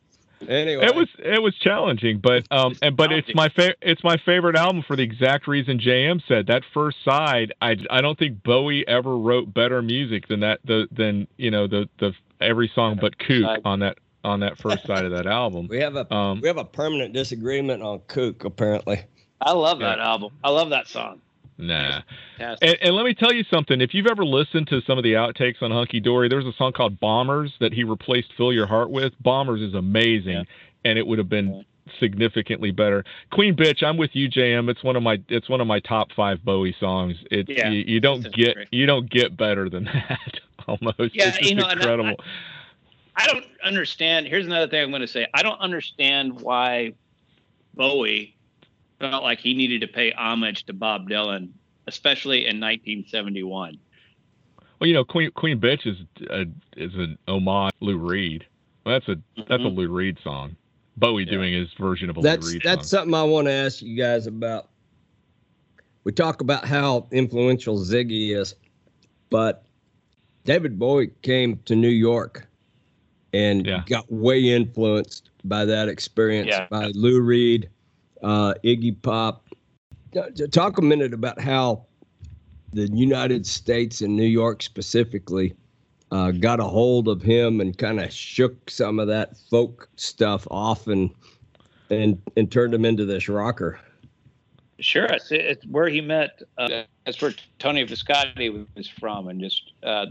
Anyway, 0.48 0.82
it 0.82 0.94
was 0.94 1.08
it 1.18 1.42
was 1.42 1.54
challenging, 1.56 2.20
but 2.20 2.50
um, 2.50 2.74
and 2.80 2.96
but 2.96 3.12
it's 3.12 3.34
my 3.34 3.50
fa- 3.50 3.74
it's 3.82 4.02
my 4.02 4.16
favorite 4.24 4.56
album 4.56 4.82
for 4.86 4.96
the 4.96 5.02
exact 5.02 5.46
reason 5.46 5.78
JM 5.78 6.22
said. 6.26 6.46
That 6.46 6.62
first 6.72 6.96
side, 7.04 7.52
I, 7.60 7.76
I 7.90 8.00
don't 8.00 8.18
think 8.18 8.42
Bowie 8.42 8.86
ever 8.88 9.14
wrote 9.14 9.52
better 9.52 9.82
music 9.82 10.26
than 10.26 10.40
that 10.40 10.60
the 10.64 10.88
than 10.90 11.28
you 11.36 11.50
know 11.50 11.66
the 11.66 11.86
the 11.98 12.14
every 12.40 12.70
song 12.74 12.96
but 12.98 13.18
Kook 13.18 13.60
on 13.66 13.80
that 13.80 13.98
on 14.24 14.40
that 14.40 14.56
first 14.56 14.86
side 14.86 15.04
of 15.04 15.10
that 15.10 15.26
album. 15.26 15.68
We 15.68 15.80
have 15.80 15.96
a 15.96 16.12
um, 16.14 16.40
we 16.40 16.48
have 16.48 16.56
a 16.56 16.64
permanent 16.64 17.12
disagreement 17.12 17.82
on 17.82 17.98
Kook 18.08 18.44
apparently. 18.44 19.02
I 19.42 19.52
love 19.52 19.80
that 19.80 19.98
yeah. 19.98 20.08
album. 20.08 20.32
I 20.42 20.48
love 20.48 20.70
that 20.70 20.88
song. 20.88 21.20
Nah. 21.58 22.02
And, 22.38 22.78
and, 22.80 22.94
let 22.94 23.04
me 23.04 23.14
tell 23.14 23.32
you 23.32 23.44
something. 23.50 23.80
If 23.80 23.92
you've 23.92 24.06
ever 24.06 24.24
listened 24.24 24.68
to 24.68 24.80
some 24.86 24.96
of 24.96 25.02
the 25.02 25.14
outtakes 25.14 25.60
on 25.60 25.72
Hunky 25.72 25.98
Dory, 25.98 26.28
there's 26.28 26.46
a 26.46 26.52
song 26.56 26.72
called 26.72 27.00
Bombers 27.00 27.52
that 27.58 27.72
he 27.72 27.82
replaced 27.82 28.28
Fill 28.36 28.52
Your 28.52 28.66
Heart 28.66 28.90
with. 28.90 29.12
Bombers 29.20 29.60
is 29.60 29.74
amazing, 29.74 30.32
yeah. 30.32 30.42
and 30.84 30.98
it 30.98 31.06
would 31.06 31.18
have 31.18 31.28
been 31.28 31.64
significantly 31.98 32.70
better. 32.70 33.04
Queen 33.32 33.56
Bitch, 33.56 33.82
I'm 33.82 33.96
with 33.96 34.10
you, 34.12 34.30
JM. 34.30 34.70
It's 34.70 34.84
one 34.84 34.94
of 34.94 35.02
my 35.02 35.20
it's 35.28 35.48
one 35.48 35.60
of 35.60 35.66
my 35.66 35.80
top 35.80 36.12
five 36.14 36.44
Bowie 36.44 36.76
songs. 36.78 37.16
It 37.30 37.48
yeah, 37.48 37.70
you, 37.70 37.84
you 37.86 38.00
don't 38.00 38.22
get 38.32 38.54
great. 38.54 38.68
you 38.70 38.86
don't 38.86 39.10
get 39.10 39.36
better 39.36 39.68
than 39.68 39.84
that 40.08 40.40
almost. 40.68 41.14
Yeah, 41.14 41.34
it's 41.34 41.48
you 41.48 41.56
know, 41.56 41.68
incredible. 41.68 42.16
I, 43.16 43.24
I 43.24 43.26
don't 43.26 43.44
understand. 43.64 44.28
Here's 44.28 44.46
another 44.46 44.68
thing 44.68 44.82
I'm 44.82 44.90
going 44.90 45.00
to 45.00 45.08
say. 45.08 45.26
I 45.34 45.42
don't 45.42 45.58
understand 45.60 46.40
why 46.40 46.92
Bowie 47.74 48.36
felt 48.98 49.22
like 49.22 49.38
he 49.38 49.54
needed 49.54 49.80
to 49.80 49.86
pay 49.86 50.12
homage 50.12 50.64
to 50.66 50.72
Bob 50.72 51.08
Dylan, 51.08 51.50
especially 51.86 52.38
in 52.40 52.60
1971. 52.60 53.78
Well, 54.80 54.88
you 54.88 54.94
know, 54.94 55.04
Queen 55.04 55.30
Queen 55.32 55.58
Bitch 55.58 55.86
is 55.86 55.96
a, 56.30 56.44
is 56.76 56.94
an 56.94 57.18
homage 57.26 57.74
Lou 57.80 57.96
Reed. 57.96 58.46
Well, 58.84 58.94
that's 58.94 59.08
a 59.08 59.16
mm-hmm. 59.16 59.42
that's 59.48 59.62
a 59.62 59.66
mm-hmm. 59.66 59.76
Lou 59.76 59.88
Reed 59.88 60.18
song. 60.22 60.56
Bowie 60.96 61.24
yeah. 61.24 61.30
doing 61.30 61.52
his 61.52 61.72
version 61.74 62.10
of 62.10 62.18
a 62.18 62.20
that's, 62.20 62.46
Lou 62.46 62.52
Reed. 62.54 62.62
That's 62.64 62.88
song. 62.88 63.00
something 63.00 63.14
I 63.14 63.22
want 63.24 63.46
to 63.46 63.52
ask 63.52 63.82
you 63.82 63.96
guys 63.96 64.26
about. 64.26 64.68
We 66.04 66.12
talk 66.12 66.40
about 66.40 66.64
how 66.64 67.06
influential 67.10 67.76
Ziggy 67.78 68.36
is, 68.36 68.54
but 69.30 69.64
David 70.44 70.78
Bowie 70.78 71.10
came 71.22 71.60
to 71.66 71.76
New 71.76 71.88
York 71.88 72.48
and 73.32 73.66
yeah. 73.66 73.82
got 73.86 74.10
way 74.10 74.40
influenced 74.54 75.30
by 75.44 75.64
that 75.64 75.88
experience 75.88 76.48
yeah. 76.50 76.66
by 76.70 76.86
Lou 76.94 77.20
Reed 77.20 77.68
uh, 78.22 78.54
Iggy 78.64 79.00
Pop. 79.02 79.44
Talk 80.50 80.78
a 80.78 80.82
minute 80.82 81.12
about 81.12 81.40
how 81.40 81.84
the 82.72 82.88
United 82.88 83.46
States 83.46 84.00
and 84.00 84.16
New 84.16 84.24
York 84.26 84.62
specifically 84.62 85.54
uh, 86.10 86.30
got 86.30 86.60
a 86.60 86.64
hold 86.64 87.08
of 87.08 87.22
him 87.22 87.60
and 87.60 87.76
kind 87.76 88.00
of 88.00 88.12
shook 88.12 88.70
some 88.70 88.98
of 88.98 89.08
that 89.08 89.36
folk 89.36 89.88
stuff 89.96 90.46
off 90.50 90.86
and 90.86 91.10
and 91.90 92.20
and 92.36 92.50
turned 92.50 92.74
him 92.74 92.84
into 92.84 93.04
this 93.04 93.28
rocker. 93.28 93.80
Sure, 94.80 95.06
it's, 95.06 95.32
it's 95.32 95.66
where 95.66 95.88
he 95.88 96.00
met. 96.00 96.40
Uh, 96.56 96.82
that's 97.04 97.20
where 97.20 97.34
Tony 97.58 97.82
Visconti 97.82 98.48
was 98.48 98.88
from, 98.88 99.28
and 99.28 99.40
just 99.40 99.72
uh, 99.82 100.06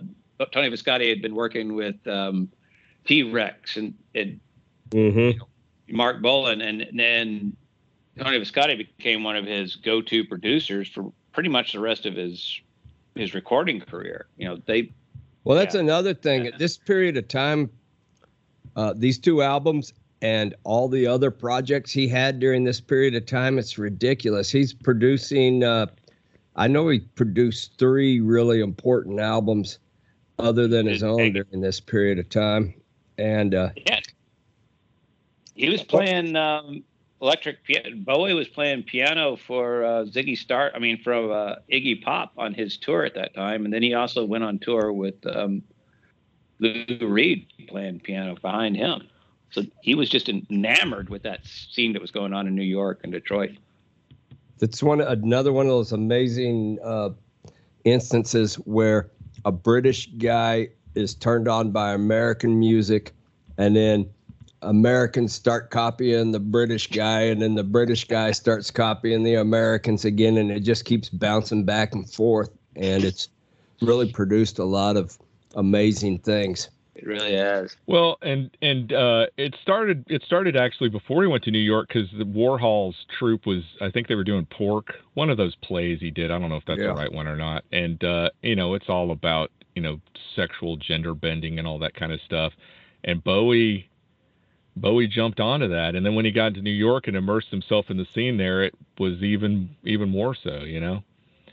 Tony 0.52 0.70
Visconti 0.70 1.08
had 1.08 1.22
been 1.22 1.36
working 1.36 1.74
with 1.74 1.96
um, 2.06 2.50
T 3.06 3.24
Rex 3.24 3.78
and, 3.78 3.94
and 4.14 4.40
mm-hmm. 4.90 5.40
Marc 5.96 6.22
Bolan, 6.22 6.62
and 6.62 6.82
and 7.00 7.56
Tony 8.18 8.38
Visconti 8.38 8.76
became 8.76 9.24
one 9.24 9.36
of 9.36 9.46
his 9.46 9.76
go-to 9.76 10.24
producers 10.24 10.88
for 10.90 11.12
pretty 11.34 11.50
much 11.50 11.74
the 11.74 11.80
rest 11.80 12.06
of 12.06 12.16
his 12.16 12.62
his 13.16 13.34
recording 13.34 13.80
career. 13.80 14.28
You 14.38 14.48
know, 14.48 14.62
they. 14.66 14.92
Well, 15.44 15.58
that's 15.58 15.76
yeah. 15.76 15.82
another 15.82 16.14
thing. 16.14 16.48
At 16.48 16.60
this 16.60 16.78
period 16.78 17.18
of 17.18 17.28
time, 17.28 17.70
uh, 18.76 18.94
these 18.96 19.18
two 19.18 19.42
albums 19.42 19.94
and 20.22 20.56
all 20.64 20.88
the 20.88 21.08
other 21.08 21.32
projects 21.32 21.92
he 21.92 22.08
had 22.08 22.40
during 22.40 22.64
this 22.64 22.82
period 22.82 23.16
of 23.16 23.26
time, 23.26 23.58
it's 23.58 23.78
ridiculous. 23.78 24.52
He's 24.52 24.74
producing. 24.74 25.64
Uh, 25.64 25.88
I 26.56 26.68
know 26.68 26.90
he 26.90 27.00
produced 27.00 27.78
three 27.78 28.20
really 28.20 28.62
important 28.62 29.20
albums, 29.20 29.80
other 30.40 30.68
than 30.68 30.88
his 30.88 31.04
own 31.04 31.34
during 31.34 31.62
this 31.62 31.80
period 31.80 32.20
of 32.20 32.30
time, 32.30 32.74
and 33.18 33.54
uh, 33.54 33.70
yeah, 33.76 34.00
he 35.56 35.70
was 35.70 35.84
playing. 35.84 36.36
Um, 36.36 36.84
electric. 37.22 37.58
Bowie 38.06 38.34
was 38.34 38.48
playing 38.48 38.84
piano 38.84 39.36
for 39.36 39.84
uh, 39.84 39.90
Ziggy 40.06 40.38
Star. 40.38 40.72
I 40.76 40.80
mean, 40.80 41.02
for 41.02 41.14
uh, 41.14 41.56
Iggy 41.72 42.04
Pop 42.04 42.34
on 42.38 42.54
his 42.54 42.78
tour 42.78 43.06
at 43.06 43.16
that 43.16 43.34
time, 43.34 43.66
and 43.66 43.74
then 43.74 43.84
he 43.84 43.94
also 43.94 44.26
went 44.26 44.44
on 44.44 44.60
tour 44.60 44.92
with 44.92 45.16
um, 45.28 45.64
Lou 46.60 46.86
Reed 47.02 47.48
playing 47.68 48.00
piano 48.02 48.36
behind 48.42 48.76
him. 48.76 49.08
So 49.50 49.64
he 49.82 49.96
was 49.96 50.10
just 50.10 50.30
enamored 50.30 51.10
with 51.10 51.24
that 51.24 51.46
scene 51.46 51.94
that 51.94 52.02
was 52.02 52.12
going 52.12 52.34
on 52.34 52.48
in 52.48 52.56
New 52.56 52.64
York 52.64 53.00
and 53.04 53.12
Detroit. 53.12 53.52
That's 54.60 54.82
one 54.84 55.02
another 55.02 55.54
one 55.54 55.68
of 55.68 55.72
those 55.72 55.92
amazing 55.92 56.80
uh, 56.84 57.12
instances 57.84 58.56
where 58.56 59.12
a 59.46 59.52
British 59.52 60.08
guy 60.18 60.70
is 60.96 61.14
turned 61.14 61.48
on 61.48 61.72
by 61.72 61.94
American 61.94 62.60
music, 62.60 63.14
and 63.58 63.76
then 63.76 64.10
Americans 64.62 65.34
start 65.34 65.70
copying 65.70 66.32
the 66.32 66.40
British 66.40 66.88
guy, 66.88 67.22
and 67.22 67.42
then 67.42 67.56
the 67.56 67.64
British 67.64 68.06
guy 68.06 68.32
starts 68.32 68.72
copying 68.72 69.24
the 69.24 69.36
Americans 69.36 70.06
again, 70.06 70.38
and 70.38 70.52
it 70.52 70.62
just 70.62 70.86
keeps 70.86 71.10
bouncing 71.10 71.64
back 71.64 71.94
and 71.94 72.10
forth. 72.10 72.50
And 72.76 73.04
it's 73.04 73.30
really 73.82 74.12
produced 74.12 74.60
a 74.60 74.64
lot 74.64 74.98
of 74.98 75.18
amazing 75.56 76.20
things. 76.20 76.70
It 76.96 77.06
really 77.06 77.36
has. 77.36 77.78
Well, 77.86 78.18
and 78.24 78.50
and 78.64 78.92
uh, 78.92 79.28
it 79.38 79.56
started 79.62 80.04
it 80.08 80.24
started 80.24 80.58
actually 80.58 80.90
before 80.90 81.22
he 81.22 81.28
went 81.28 81.44
to 81.44 81.52
New 81.52 81.60
York 81.60 81.90
because 81.90 82.10
the 82.18 82.26
Warhol's 82.26 83.06
troupe 83.20 83.46
was 83.46 83.64
I 83.82 83.92
think 83.92 84.08
they 84.08 84.16
were 84.16 84.24
doing 84.24 84.48
Pork, 84.48 84.96
one 85.14 85.30
of 85.30 85.38
those 85.38 85.54
plays 85.56 86.00
he 86.00 86.10
did. 86.10 86.32
I 86.32 86.40
don't 86.40 86.50
know 86.50 86.56
if 86.56 86.66
that's 86.66 86.80
yeah. 86.80 86.88
the 86.88 86.94
right 86.94 87.12
one 87.12 87.28
or 87.28 87.36
not. 87.36 87.64
And 87.72 88.04
uh, 88.04 88.32
you 88.42 88.56
know, 88.56 88.74
it's 88.74 88.90
all 88.90 89.12
about 89.12 89.52
you 89.76 89.82
know 89.84 90.02
sexual 90.36 90.76
gender 90.78 91.14
bending 91.14 91.60
and 91.60 91.68
all 91.68 91.78
that 91.80 91.94
kind 91.94 92.12
of 92.12 92.20
stuff. 92.22 92.54
And 93.04 93.24
Bowie 93.24 93.88
Bowie 94.80 95.08
jumped 95.08 95.40
onto 95.40 95.68
that, 95.70 95.96
and 95.96 96.06
then 96.06 96.16
when 96.16 96.26
he 96.26 96.32
got 96.32 96.54
to 96.56 96.62
New 96.62 96.72
York 96.72 97.08
and 97.08 97.18
immersed 97.18 97.50
himself 97.50 97.90
in 97.90 97.98
the 97.98 98.08
scene 98.14 98.38
there, 98.38 98.64
it 98.64 98.74
was 99.00 99.22
even 99.24 99.76
even 99.84 100.10
more 100.10 100.36
so. 100.36 100.60
You 100.60 100.80
know. 100.80 101.04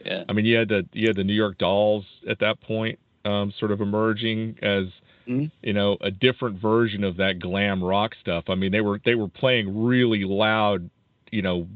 Yeah. 0.04 0.24
I 0.28 0.32
mean, 0.32 0.44
you 0.44 0.56
had 0.56 0.68
the 0.68 0.86
you 0.92 1.08
had 1.08 1.16
the 1.16 1.24
New 1.24 1.34
York 1.34 1.58
Dolls 1.58 2.04
at 2.28 2.38
that 2.40 2.60
point, 2.60 2.98
um, 3.24 3.52
sort 3.58 3.70
of 3.70 3.80
emerging 3.80 4.58
as 4.62 4.84
mm-hmm. 5.26 5.46
you 5.62 5.72
know 5.72 5.96
a 6.00 6.10
different 6.10 6.60
version 6.60 7.04
of 7.04 7.16
that 7.16 7.38
glam 7.38 7.82
rock 7.82 8.14
stuff. 8.20 8.44
I 8.48 8.54
mean, 8.54 8.72
they 8.72 8.80
were 8.80 9.00
they 9.04 9.14
were 9.14 9.28
playing 9.28 9.84
really 9.84 10.24
loud, 10.24 10.90
you 11.30 11.42
know, 11.42 11.66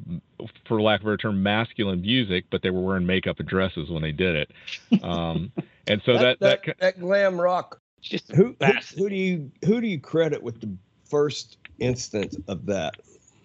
for 0.66 0.80
lack 0.80 1.00
of 1.00 1.06
a 1.06 1.10
better 1.10 1.16
term, 1.16 1.42
masculine 1.42 2.02
music, 2.02 2.44
but 2.50 2.62
they 2.62 2.70
were 2.70 2.82
wearing 2.82 3.06
makeup 3.06 3.38
and 3.38 3.48
dresses 3.48 3.88
when 3.90 4.02
they 4.02 4.12
did 4.12 4.36
it. 4.36 5.02
Um, 5.02 5.52
and 5.86 6.02
so 6.04 6.12
that 6.18 6.40
that, 6.40 6.62
that, 6.64 6.78
that, 6.78 7.00
glam 7.00 7.40
rock. 7.40 7.80
Just 8.00 8.30
who, 8.30 8.54
who 8.60 8.72
who 8.96 9.08
do 9.08 9.16
you 9.16 9.50
who 9.64 9.80
do 9.80 9.86
you 9.88 10.00
credit 10.00 10.40
with 10.40 10.60
the 10.60 10.72
first 11.08 11.56
instance 11.78 12.36
of 12.48 12.66
that? 12.66 12.94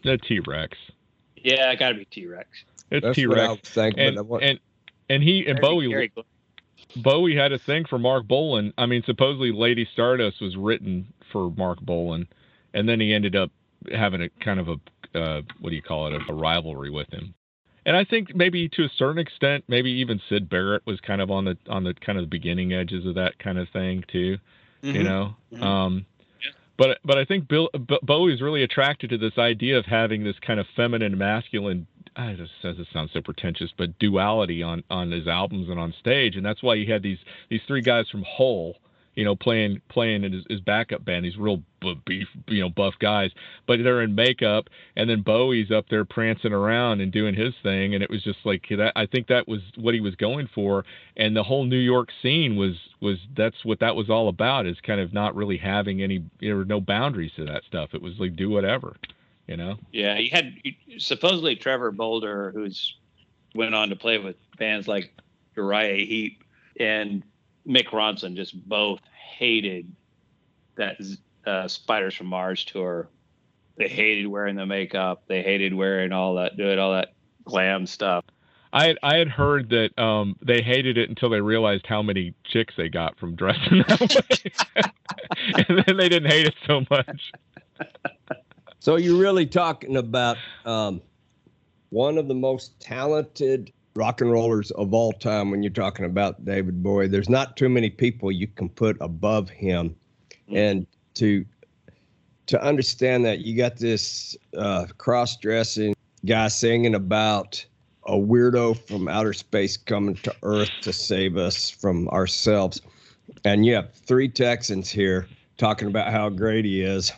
The 0.03 0.17
T 0.17 0.39
Rex. 0.39 0.77
Yeah, 1.37 1.71
it 1.71 1.79
got 1.79 1.89
to 1.89 1.95
be 1.95 2.05
T 2.05 2.27
Rex. 2.27 2.49
It's 2.91 3.15
T 3.15 3.25
Rex. 3.25 3.75
And, 3.77 3.97
and 3.97 4.59
and 5.09 5.23
he 5.23 5.45
and 5.47 5.59
Bowie 5.59 6.11
Bowie 6.97 7.35
had 7.35 7.51
a 7.51 7.59
thing 7.59 7.85
for 7.85 7.97
Marc 7.97 8.27
Bolan. 8.27 8.73
I 8.77 8.85
mean, 8.85 9.03
supposedly 9.05 9.51
Lady 9.51 9.87
Stardust 9.93 10.41
was 10.41 10.55
written 10.55 11.11
for 11.31 11.51
Marc 11.51 11.81
Bolan, 11.81 12.27
and 12.73 12.87
then 12.87 12.99
he 12.99 13.13
ended 13.13 13.35
up 13.35 13.51
having 13.91 14.21
a 14.21 14.29
kind 14.43 14.59
of 14.59 14.69
a 14.69 14.75
uh, 15.17 15.41
what 15.59 15.69
do 15.69 15.75
you 15.75 15.81
call 15.81 16.07
it, 16.07 16.13
a, 16.13 16.31
a, 16.31 16.33
rivalry 16.33 16.89
with 16.89 17.07
him. 17.11 17.35
And 17.85 17.95
I 17.95 18.03
think 18.03 18.35
maybe 18.35 18.67
to 18.69 18.83
a 18.83 18.89
certain 18.97 19.19
extent, 19.19 19.63
maybe 19.67 19.91
even 19.91 20.19
Syd 20.27 20.49
Barrett 20.49 20.83
was 20.87 20.99
kind 21.01 21.21
of 21.21 21.29
on 21.29 21.45
the 21.45 21.57
on 21.67 21.83
the 21.83 21.93
kind 21.93 22.17
of 22.17 22.23
the 22.23 22.29
beginning 22.29 22.73
edges 22.73 23.05
of 23.05 23.15
that 23.15 23.37
kind 23.39 23.57
of 23.57 23.67
thing 23.69 24.03
too. 24.07 24.37
Mm-hmm. 24.83 24.95
You 24.95 25.03
know, 25.03 25.35
mm-hmm. 25.51 25.63
um, 25.63 26.05
but 26.77 26.99
but 27.03 27.17
I 27.17 27.25
think 27.25 27.47
Bill 27.47 27.69
Bowie's 28.01 28.41
really 28.41 28.63
attracted 28.63 29.09
to 29.11 29.17
this 29.17 29.37
idea 29.37 29.77
of 29.77 29.85
having 29.85 30.23
this 30.23 30.35
kind 30.45 30.59
of 30.59 30.65
feminine 30.75 31.17
masculine 31.17 31.87
I 32.15 32.33
just 32.33 32.51
says 32.61 32.77
it 32.77 32.87
sounds 32.93 33.11
so 33.13 33.21
pretentious, 33.21 33.71
but 33.77 33.97
duality 33.99 34.61
on 34.61 34.83
on 34.89 35.11
his 35.11 35.27
albums 35.27 35.69
and 35.69 35.79
on 35.79 35.93
stage, 35.99 36.35
and 36.35 36.45
that's 36.45 36.61
why 36.61 36.77
he 36.77 36.85
had 36.85 37.01
these 37.01 37.17
these 37.49 37.61
three 37.67 37.81
guys 37.81 38.09
from 38.09 38.23
Hull, 38.23 38.75
you 39.15 39.23
know, 39.23 39.35
playing 39.35 39.81
playing 39.89 40.23
in 40.23 40.33
his, 40.33 40.43
his 40.49 40.59
backup 40.61 41.05
band. 41.05 41.25
These 41.25 41.37
real 41.37 41.61
beef, 42.05 42.27
you 42.47 42.61
know, 42.61 42.69
buff 42.69 42.93
guys, 42.99 43.31
but 43.67 43.79
they're 43.83 44.01
in 44.01 44.15
makeup, 44.15 44.69
and 44.95 45.09
then 45.09 45.21
Bowie's 45.21 45.71
up 45.71 45.85
there 45.89 46.05
prancing 46.05 46.53
around 46.53 47.01
and 47.01 47.11
doing 47.11 47.35
his 47.35 47.53
thing, 47.61 47.93
and 47.93 48.03
it 48.03 48.09
was 48.09 48.23
just 48.23 48.39
like 48.45 48.65
that. 48.69 48.93
I 48.95 49.05
think 49.05 49.27
that 49.27 49.47
was 49.47 49.61
what 49.75 49.93
he 49.93 50.01
was 50.01 50.15
going 50.15 50.49
for, 50.53 50.85
and 51.17 51.35
the 51.35 51.43
whole 51.43 51.65
New 51.65 51.77
York 51.77 52.09
scene 52.21 52.55
was 52.55 52.75
was 53.01 53.17
that's 53.35 53.63
what 53.63 53.79
that 53.79 53.95
was 53.95 54.09
all 54.09 54.29
about. 54.29 54.65
Is 54.65 54.77
kind 54.81 54.99
of 54.99 55.13
not 55.13 55.35
really 55.35 55.57
having 55.57 56.01
any 56.01 56.23
there 56.39 56.55
were 56.55 56.65
no 56.65 56.81
boundaries 56.81 57.31
to 57.35 57.45
that 57.45 57.63
stuff. 57.65 57.89
It 57.93 58.01
was 58.01 58.19
like 58.19 58.35
do 58.35 58.49
whatever 58.49 58.95
you 59.47 59.57
know. 59.57 59.77
Yeah, 59.91 60.17
you 60.17 60.29
had 60.31 60.55
supposedly 60.97 61.55
Trevor 61.55 61.91
Bolder, 61.91 62.51
who's 62.51 62.95
went 63.55 63.75
on 63.75 63.89
to 63.89 63.95
play 63.95 64.17
with 64.17 64.35
bands 64.57 64.87
like 64.87 65.13
Uriah 65.55 66.05
Heep 66.05 66.43
and 66.79 67.23
Mick 67.67 67.87
Ronson, 67.87 68.35
just 68.35 68.67
both 68.67 68.99
hated 69.37 69.91
that 70.75 70.99
uh, 71.45 71.67
Spiders 71.67 72.15
from 72.15 72.27
Mars 72.27 72.63
tour. 72.65 73.09
They 73.75 73.87
hated 73.87 74.27
wearing 74.27 74.55
the 74.55 74.65
makeup. 74.65 75.23
They 75.27 75.41
hated 75.41 75.73
wearing 75.73 76.11
all 76.11 76.35
that, 76.35 76.57
doing 76.57 76.77
all 76.77 76.93
that 76.93 77.13
glam 77.43 77.87
stuff. 77.87 78.25
I 78.71 78.87
had, 78.87 78.97
I 79.03 79.17
had 79.17 79.27
heard 79.29 79.69
that 79.69 79.97
um, 79.99 80.35
they 80.41 80.61
hated 80.61 80.97
it 80.97 81.07
until 81.07 81.29
they 81.29 81.41
realized 81.41 81.85
how 81.85 82.01
many 82.01 82.33
chicks 82.43 82.73
they 82.75 82.89
got 82.89 83.17
from 83.19 83.35
dressing 83.35 83.83
that 83.87 83.99
way, 84.01 84.83
and 85.67 85.83
then 85.85 85.97
they 85.97 86.09
didn't 86.09 86.31
hate 86.31 86.47
it 86.47 86.55
so 86.65 86.83
much. 86.89 87.31
So 88.79 88.95
you're 88.95 89.19
really 89.19 89.45
talking 89.45 89.95
about 89.95 90.37
um, 90.65 91.01
one 91.89 92.17
of 92.17 92.27
the 92.27 92.33
most 92.33 92.79
talented 92.79 93.71
rock 93.95 94.21
and 94.21 94.31
rollers 94.31 94.71
of 94.71 94.93
all 94.93 95.13
time 95.13 95.51
when 95.51 95.61
you're 95.61 95.71
talking 95.71 96.05
about 96.05 96.43
David 96.45 96.81
Bowie. 96.81 97.07
There's 97.07 97.29
not 97.29 97.57
too 97.57 97.69
many 97.69 97.89
people 97.89 98.31
you 98.31 98.47
can 98.47 98.69
put 98.69 98.97
above 99.01 99.49
him, 99.49 99.95
mm-hmm. 100.49 100.55
and 100.55 100.87
to 101.15 101.45
to 102.45 102.61
understand 102.61 103.23
that 103.25 103.39
you 103.39 103.55
got 103.55 103.77
this 103.77 104.35
uh, 104.57 104.85
cross-dressing 104.97 105.95
guy 106.25 106.49
singing 106.49 106.95
about 106.95 107.65
a 108.05 108.15
weirdo 108.15 108.77
from 108.85 109.07
outer 109.07 109.31
space 109.31 109.77
coming 109.77 110.15
to 110.15 110.35
Earth 110.43 110.69
to 110.81 110.91
save 110.91 111.37
us 111.37 111.69
from 111.69 112.09
ourselves, 112.09 112.81
and 113.45 113.65
you 113.65 113.73
have 113.75 113.93
three 113.93 114.27
Texans 114.27 114.89
here 114.89 115.27
talking 115.57 115.87
about 115.87 116.11
how 116.11 116.29
great 116.29 116.65
he 116.65 116.81
is. 116.81 117.13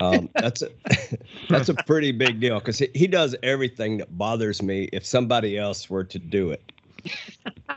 Um, 0.00 0.28
that's 0.34 0.62
a 0.62 0.70
that's 1.48 1.68
a 1.68 1.74
pretty 1.74 2.12
big 2.12 2.40
deal 2.40 2.58
because 2.58 2.78
he, 2.78 2.88
he 2.94 3.06
does 3.06 3.34
everything 3.42 3.98
that 3.98 4.16
bothers 4.16 4.62
me 4.62 4.88
if 4.92 5.04
somebody 5.04 5.58
else 5.58 5.90
were 5.90 6.04
to 6.04 6.18
do 6.18 6.50
it. 6.50 6.72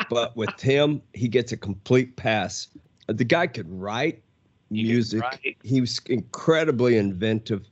but 0.09 0.35
with 0.35 0.59
him, 0.59 1.01
he 1.13 1.27
gets 1.27 1.51
a 1.51 1.57
complete 1.57 2.15
pass. 2.15 2.67
The 3.07 3.23
guy 3.23 3.47
could 3.47 3.69
write 3.69 4.21
music. 4.69 5.23
He, 5.41 5.55
he 5.63 5.81
was 5.81 5.99
incredibly 6.07 6.97
inventive. 6.97 7.65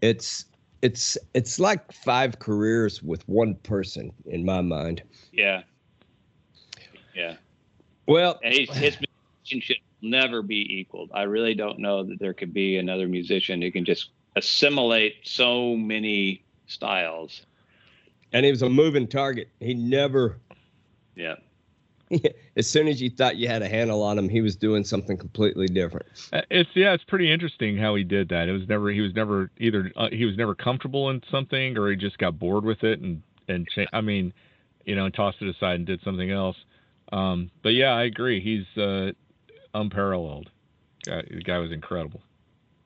It's 0.00 0.44
it's 0.82 1.18
it's 1.34 1.58
like 1.58 1.90
five 1.92 2.38
careers 2.38 3.02
with 3.02 3.26
one 3.28 3.54
person 3.56 4.12
in 4.26 4.44
my 4.44 4.60
mind. 4.60 5.02
Yeah. 5.32 5.62
Yeah. 7.14 7.34
Well, 8.06 8.38
and 8.42 8.54
his, 8.54 8.70
his 8.70 8.96
musicianship 9.44 9.78
never 10.00 10.42
be 10.42 10.78
equaled. 10.78 11.10
I 11.12 11.22
really 11.22 11.54
don't 11.54 11.78
know 11.78 12.04
that 12.04 12.18
there 12.18 12.34
could 12.34 12.52
be 12.52 12.76
another 12.76 13.08
musician 13.08 13.62
who 13.62 13.70
can 13.70 13.84
just 13.84 14.10
assimilate 14.36 15.16
so 15.24 15.76
many 15.76 16.44
styles. 16.66 17.42
And 18.32 18.44
he 18.44 18.50
was 18.50 18.62
a 18.62 18.68
moving 18.68 19.08
target. 19.08 19.48
He 19.60 19.74
never. 19.74 20.38
Yeah. 21.14 21.36
as 22.56 22.68
soon 22.68 22.88
as 22.88 23.02
you 23.02 23.10
thought 23.10 23.36
you 23.36 23.48
had 23.48 23.62
a 23.62 23.68
handle 23.68 24.02
on 24.02 24.18
him, 24.18 24.28
he 24.28 24.40
was 24.40 24.56
doing 24.56 24.84
something 24.84 25.16
completely 25.16 25.66
different. 25.66 26.06
Uh, 26.32 26.42
it's 26.50 26.70
yeah, 26.74 26.92
it's 26.92 27.04
pretty 27.04 27.30
interesting 27.30 27.76
how 27.76 27.94
he 27.94 28.04
did 28.04 28.28
that. 28.30 28.48
It 28.48 28.52
was 28.52 28.68
never 28.68 28.90
he 28.90 29.00
was 29.00 29.14
never 29.14 29.50
either 29.58 29.92
uh, 29.96 30.08
he 30.10 30.24
was 30.24 30.36
never 30.36 30.54
comfortable 30.54 31.10
in 31.10 31.22
something 31.30 31.76
or 31.76 31.90
he 31.90 31.96
just 31.96 32.18
got 32.18 32.38
bored 32.38 32.64
with 32.64 32.82
it 32.84 33.00
and 33.00 33.22
and 33.48 33.68
cha- 33.68 33.86
I 33.92 34.00
mean, 34.00 34.32
you 34.84 34.96
know, 34.96 35.04
and 35.04 35.14
tossed 35.14 35.42
it 35.42 35.48
aside 35.48 35.76
and 35.76 35.86
did 35.86 36.00
something 36.02 36.30
else. 36.30 36.56
Um, 37.12 37.50
but 37.62 37.70
yeah, 37.70 37.92
I 37.92 38.04
agree. 38.04 38.40
He's 38.40 38.82
uh, 38.82 39.12
unparalleled. 39.80 40.50
Guy, 41.04 41.22
the 41.30 41.42
guy 41.42 41.58
was 41.58 41.72
incredible. 41.72 42.20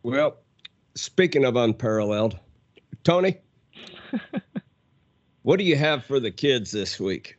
Well, 0.03 0.37
speaking 0.95 1.45
of 1.45 1.57
unparalleled, 1.57 2.39
Tony, 3.05 3.39
what 5.43 5.59
do 5.59 5.65
you 5.65 5.77
have 5.77 6.05
for 6.05 6.21
the 6.21 6.31
kids 6.31 6.71
this 6.71 7.01
week? 7.01 7.37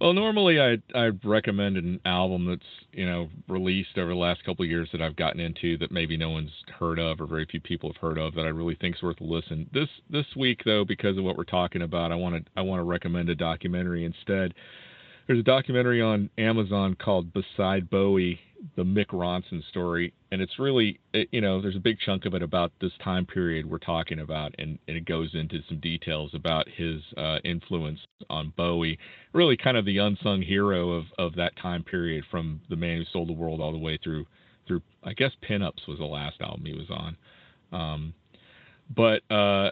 Well, 0.00 0.12
normally 0.12 0.60
I 0.60 0.78
I 0.94 1.10
recommend 1.24 1.76
an 1.76 2.00
album 2.04 2.46
that's 2.46 2.62
you 2.92 3.04
know 3.04 3.28
released 3.48 3.98
over 3.98 4.10
the 4.10 4.16
last 4.16 4.44
couple 4.44 4.64
of 4.64 4.70
years 4.70 4.88
that 4.92 5.02
I've 5.02 5.16
gotten 5.16 5.40
into 5.40 5.76
that 5.78 5.90
maybe 5.90 6.16
no 6.16 6.30
one's 6.30 6.52
heard 6.78 7.00
of 7.00 7.20
or 7.20 7.26
very 7.26 7.46
few 7.46 7.60
people 7.60 7.92
have 7.92 8.00
heard 8.00 8.18
of 8.18 8.34
that 8.34 8.46
I 8.46 8.50
really 8.50 8.76
think 8.76 8.96
is 8.96 9.02
worth 9.02 9.20
a 9.20 9.24
listen. 9.24 9.68
This 9.72 9.88
this 10.08 10.26
week 10.36 10.62
though, 10.64 10.84
because 10.84 11.18
of 11.18 11.24
what 11.24 11.36
we're 11.36 11.44
talking 11.44 11.82
about, 11.82 12.12
I 12.12 12.14
want 12.14 12.36
to 12.36 12.50
I 12.56 12.62
want 12.62 12.78
to 12.78 12.84
recommend 12.84 13.28
a 13.28 13.34
documentary 13.34 14.04
instead. 14.04 14.54
There's 15.28 15.40
a 15.40 15.44
documentary 15.44 16.00
on 16.00 16.30
Amazon 16.38 16.96
called 16.96 17.32
Beside 17.34 17.90
Bowie, 17.90 18.40
the 18.76 18.82
Mick 18.82 19.08
Ronson 19.08 19.62
story, 19.68 20.12
and 20.32 20.40
it's 20.40 20.58
really, 20.58 20.98
it, 21.12 21.28
you 21.30 21.42
know, 21.42 21.60
there's 21.60 21.76
a 21.76 21.80
big 21.80 21.98
chunk 22.04 22.24
of 22.24 22.32
it 22.32 22.42
about 22.42 22.72
this 22.80 22.92
time 23.04 23.26
period 23.26 23.68
we're 23.68 23.78
talking 23.78 24.20
about, 24.20 24.54
and, 24.58 24.78
and 24.88 24.96
it 24.96 25.04
goes 25.04 25.30
into 25.34 25.60
some 25.68 25.78
details 25.80 26.30
about 26.32 26.66
his 26.74 27.02
uh, 27.18 27.36
influence 27.44 28.00
on 28.30 28.54
Bowie, 28.56 28.98
really 29.34 29.56
kind 29.56 29.76
of 29.76 29.84
the 29.84 29.98
unsung 29.98 30.40
hero 30.40 30.92
of, 30.92 31.04
of 31.18 31.34
that 31.36 31.52
time 31.60 31.84
period, 31.84 32.24
from 32.30 32.62
the 32.70 32.76
man 32.76 32.96
who 32.96 33.04
sold 33.12 33.28
the 33.28 33.34
world 33.34 33.60
all 33.60 33.72
the 33.72 33.78
way 33.78 33.98
through 34.02 34.26
through, 34.66 34.82
I 35.02 35.14
guess, 35.14 35.30
Pinups 35.48 35.88
was 35.88 35.98
the 35.98 36.04
last 36.04 36.40
album 36.42 36.64
he 36.66 36.74
was 36.74 36.90
on. 36.90 37.16
Um, 37.72 38.14
but 38.94 39.22
uh, 39.30 39.70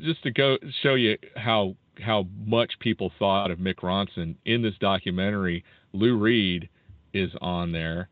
just 0.00 0.22
to 0.24 0.30
go 0.30 0.58
show 0.82 0.94
you 0.94 1.16
how 1.36 1.74
how 2.00 2.26
much 2.44 2.72
people 2.80 3.12
thought 3.18 3.50
of 3.50 3.58
Mick 3.58 3.76
Ronson 3.76 4.36
in 4.44 4.62
this 4.62 4.74
documentary, 4.80 5.64
Lou 5.92 6.16
Reed 6.16 6.68
is 7.12 7.30
on 7.40 7.72
there 7.72 8.08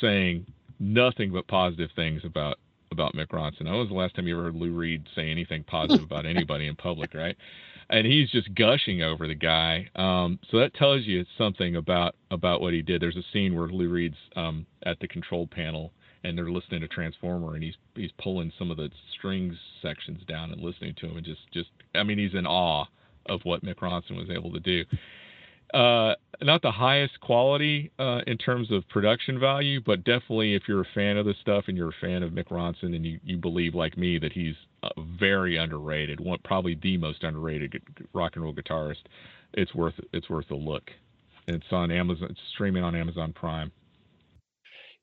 saying 0.00 0.46
nothing 0.78 1.32
but 1.32 1.46
positive 1.48 1.90
things 1.94 2.22
about 2.24 2.58
about 2.92 3.14
Mick 3.14 3.28
Ronson. 3.28 3.64
When 3.64 3.78
was 3.78 3.88
the 3.88 3.94
last 3.94 4.16
time 4.16 4.26
you 4.26 4.34
ever 4.34 4.46
heard 4.46 4.56
Lou 4.56 4.72
Reed 4.74 5.06
say 5.14 5.30
anything 5.30 5.62
positive 5.64 6.02
about 6.02 6.26
anybody 6.34 6.66
in 6.66 6.74
public, 6.74 7.14
right? 7.14 7.36
And 7.88 8.06
he's 8.06 8.30
just 8.30 8.52
gushing 8.54 9.02
over 9.02 9.28
the 9.28 9.34
guy. 9.34 9.88
Um, 9.94 10.38
so 10.50 10.58
that 10.58 10.74
tells 10.74 11.04
you 11.04 11.24
something 11.38 11.76
about 11.76 12.16
about 12.30 12.60
what 12.60 12.72
he 12.72 12.82
did. 12.82 13.00
There's 13.00 13.16
a 13.16 13.24
scene 13.32 13.56
where 13.56 13.68
Lou 13.68 13.88
Reed's 13.88 14.16
um, 14.36 14.66
at 14.84 14.98
the 15.00 15.08
control 15.08 15.46
panel 15.46 15.92
and 16.24 16.36
they're 16.36 16.50
listening 16.50 16.80
to 16.80 16.88
Transformer, 16.88 17.54
and 17.54 17.62
he's 17.62 17.76
he's 17.94 18.10
pulling 18.22 18.52
some 18.58 18.70
of 18.70 18.76
the 18.76 18.90
strings 19.16 19.54
sections 19.82 20.20
down 20.28 20.52
and 20.52 20.60
listening 20.60 20.94
to 21.00 21.06
him, 21.06 21.16
and 21.16 21.24
just 21.24 21.40
just 21.52 21.70
I 21.94 22.02
mean 22.02 22.18
he's 22.18 22.34
in 22.34 22.46
awe 22.46 22.86
of 23.26 23.40
what 23.44 23.64
Mick 23.64 23.76
Ronson 23.76 24.16
was 24.16 24.30
able 24.30 24.52
to 24.52 24.60
do. 24.60 24.84
Uh, 25.72 26.14
not 26.42 26.62
the 26.62 26.70
highest 26.70 27.20
quality 27.20 27.92
uh, 27.98 28.20
in 28.26 28.36
terms 28.36 28.72
of 28.72 28.88
production 28.88 29.38
value, 29.38 29.80
but 29.80 30.02
definitely 30.02 30.54
if 30.54 30.62
you're 30.66 30.80
a 30.80 30.88
fan 30.94 31.16
of 31.16 31.26
this 31.26 31.36
stuff 31.40 31.64
and 31.68 31.76
you're 31.76 31.90
a 31.90 32.00
fan 32.00 32.22
of 32.22 32.32
Mick 32.32 32.48
Ronson 32.48 32.96
and 32.96 33.06
you, 33.06 33.20
you 33.22 33.36
believe 33.36 33.74
like 33.74 33.96
me 33.96 34.18
that 34.18 34.32
he's 34.32 34.56
very 35.18 35.56
underrated, 35.56 36.18
one 36.18 36.38
probably 36.44 36.74
the 36.82 36.96
most 36.96 37.22
underrated 37.22 37.80
rock 38.12 38.32
and 38.34 38.44
roll 38.44 38.54
guitarist, 38.54 39.02
it's 39.54 39.74
worth 39.74 39.94
it's 40.12 40.28
worth 40.28 40.50
a 40.50 40.56
look. 40.56 40.90
It's 41.46 41.72
on 41.72 41.90
Amazon. 41.90 42.28
It's 42.30 42.40
streaming 42.52 42.84
on 42.84 42.94
Amazon 42.94 43.32
Prime. 43.32 43.72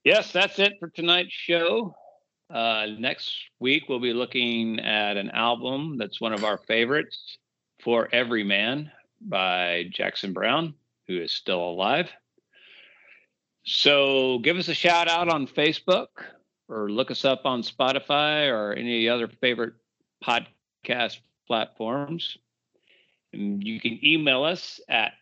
Yes, 0.03 0.31
that's 0.31 0.59
it 0.59 0.73
for 0.79 0.89
tonight's 0.89 1.33
show. 1.33 1.93
Uh, 2.49 2.85
next 2.97 3.33
week, 3.59 3.83
we'll 3.89 3.99
be 3.99 4.13
looking 4.13 4.79
at 4.79 5.17
an 5.17 5.29
album 5.31 5.97
that's 5.97 6.21
one 6.21 6.31
of 6.31 6.45
our 6.45 6.57
favorites, 6.59 7.37
For 7.79 8.09
Everyman 8.11 8.91
by 9.21 9.85
Jackson 9.91 10.33
Browne, 10.33 10.73
who 11.07 11.19
is 11.19 11.31
still 11.31 11.61
alive. 11.61 12.09
So 13.63 14.39
give 14.39 14.57
us 14.57 14.67
a 14.67 14.73
shout 14.73 15.07
out 15.07 15.29
on 15.29 15.47
Facebook 15.47 16.07
or 16.69 16.89
look 16.89 17.11
us 17.11 17.25
up 17.25 17.45
on 17.45 17.61
Spotify 17.61 18.49
or 18.51 18.73
any 18.73 19.07
other 19.07 19.27
favorite 19.27 19.73
podcast 20.23 21.19
platforms. 21.47 22.37
And 23.33 23.63
you 23.63 23.79
can 23.79 23.99
email 24.03 24.43
us 24.43 24.79
at 24.89 25.13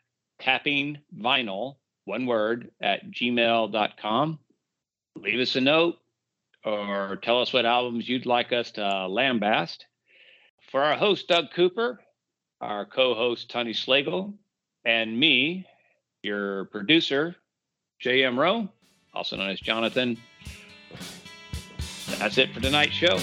tappingvinyl, 0.41 1.75
one 2.05 2.25
word, 2.25 2.71
at 2.81 3.09
gmail.com 3.11 4.39
leave 5.15 5.39
us 5.39 5.55
a 5.55 5.61
note 5.61 5.97
or 6.63 7.17
tell 7.21 7.41
us 7.41 7.53
what 7.53 7.65
albums 7.65 8.07
you'd 8.07 8.25
like 8.25 8.51
us 8.51 8.71
to 8.71 8.81
lambast. 8.81 9.79
For 10.71 10.81
our 10.81 10.97
host, 10.97 11.27
Doug 11.27 11.45
Cooper, 11.53 11.99
our 12.65 12.85
co 12.85 13.13
host, 13.13 13.49
Tony 13.49 13.73
Slagle, 13.73 14.33
and 14.85 15.17
me, 15.17 15.65
your 16.23 16.65
producer, 16.65 17.35
J.M. 17.99 18.39
Rowe, 18.39 18.67
also 19.13 19.37
known 19.37 19.49
as 19.49 19.59
Jonathan, 19.59 20.17
that's 22.19 22.37
it 22.37 22.53
for 22.53 22.59
tonight's 22.59 22.93
show. 22.93 23.19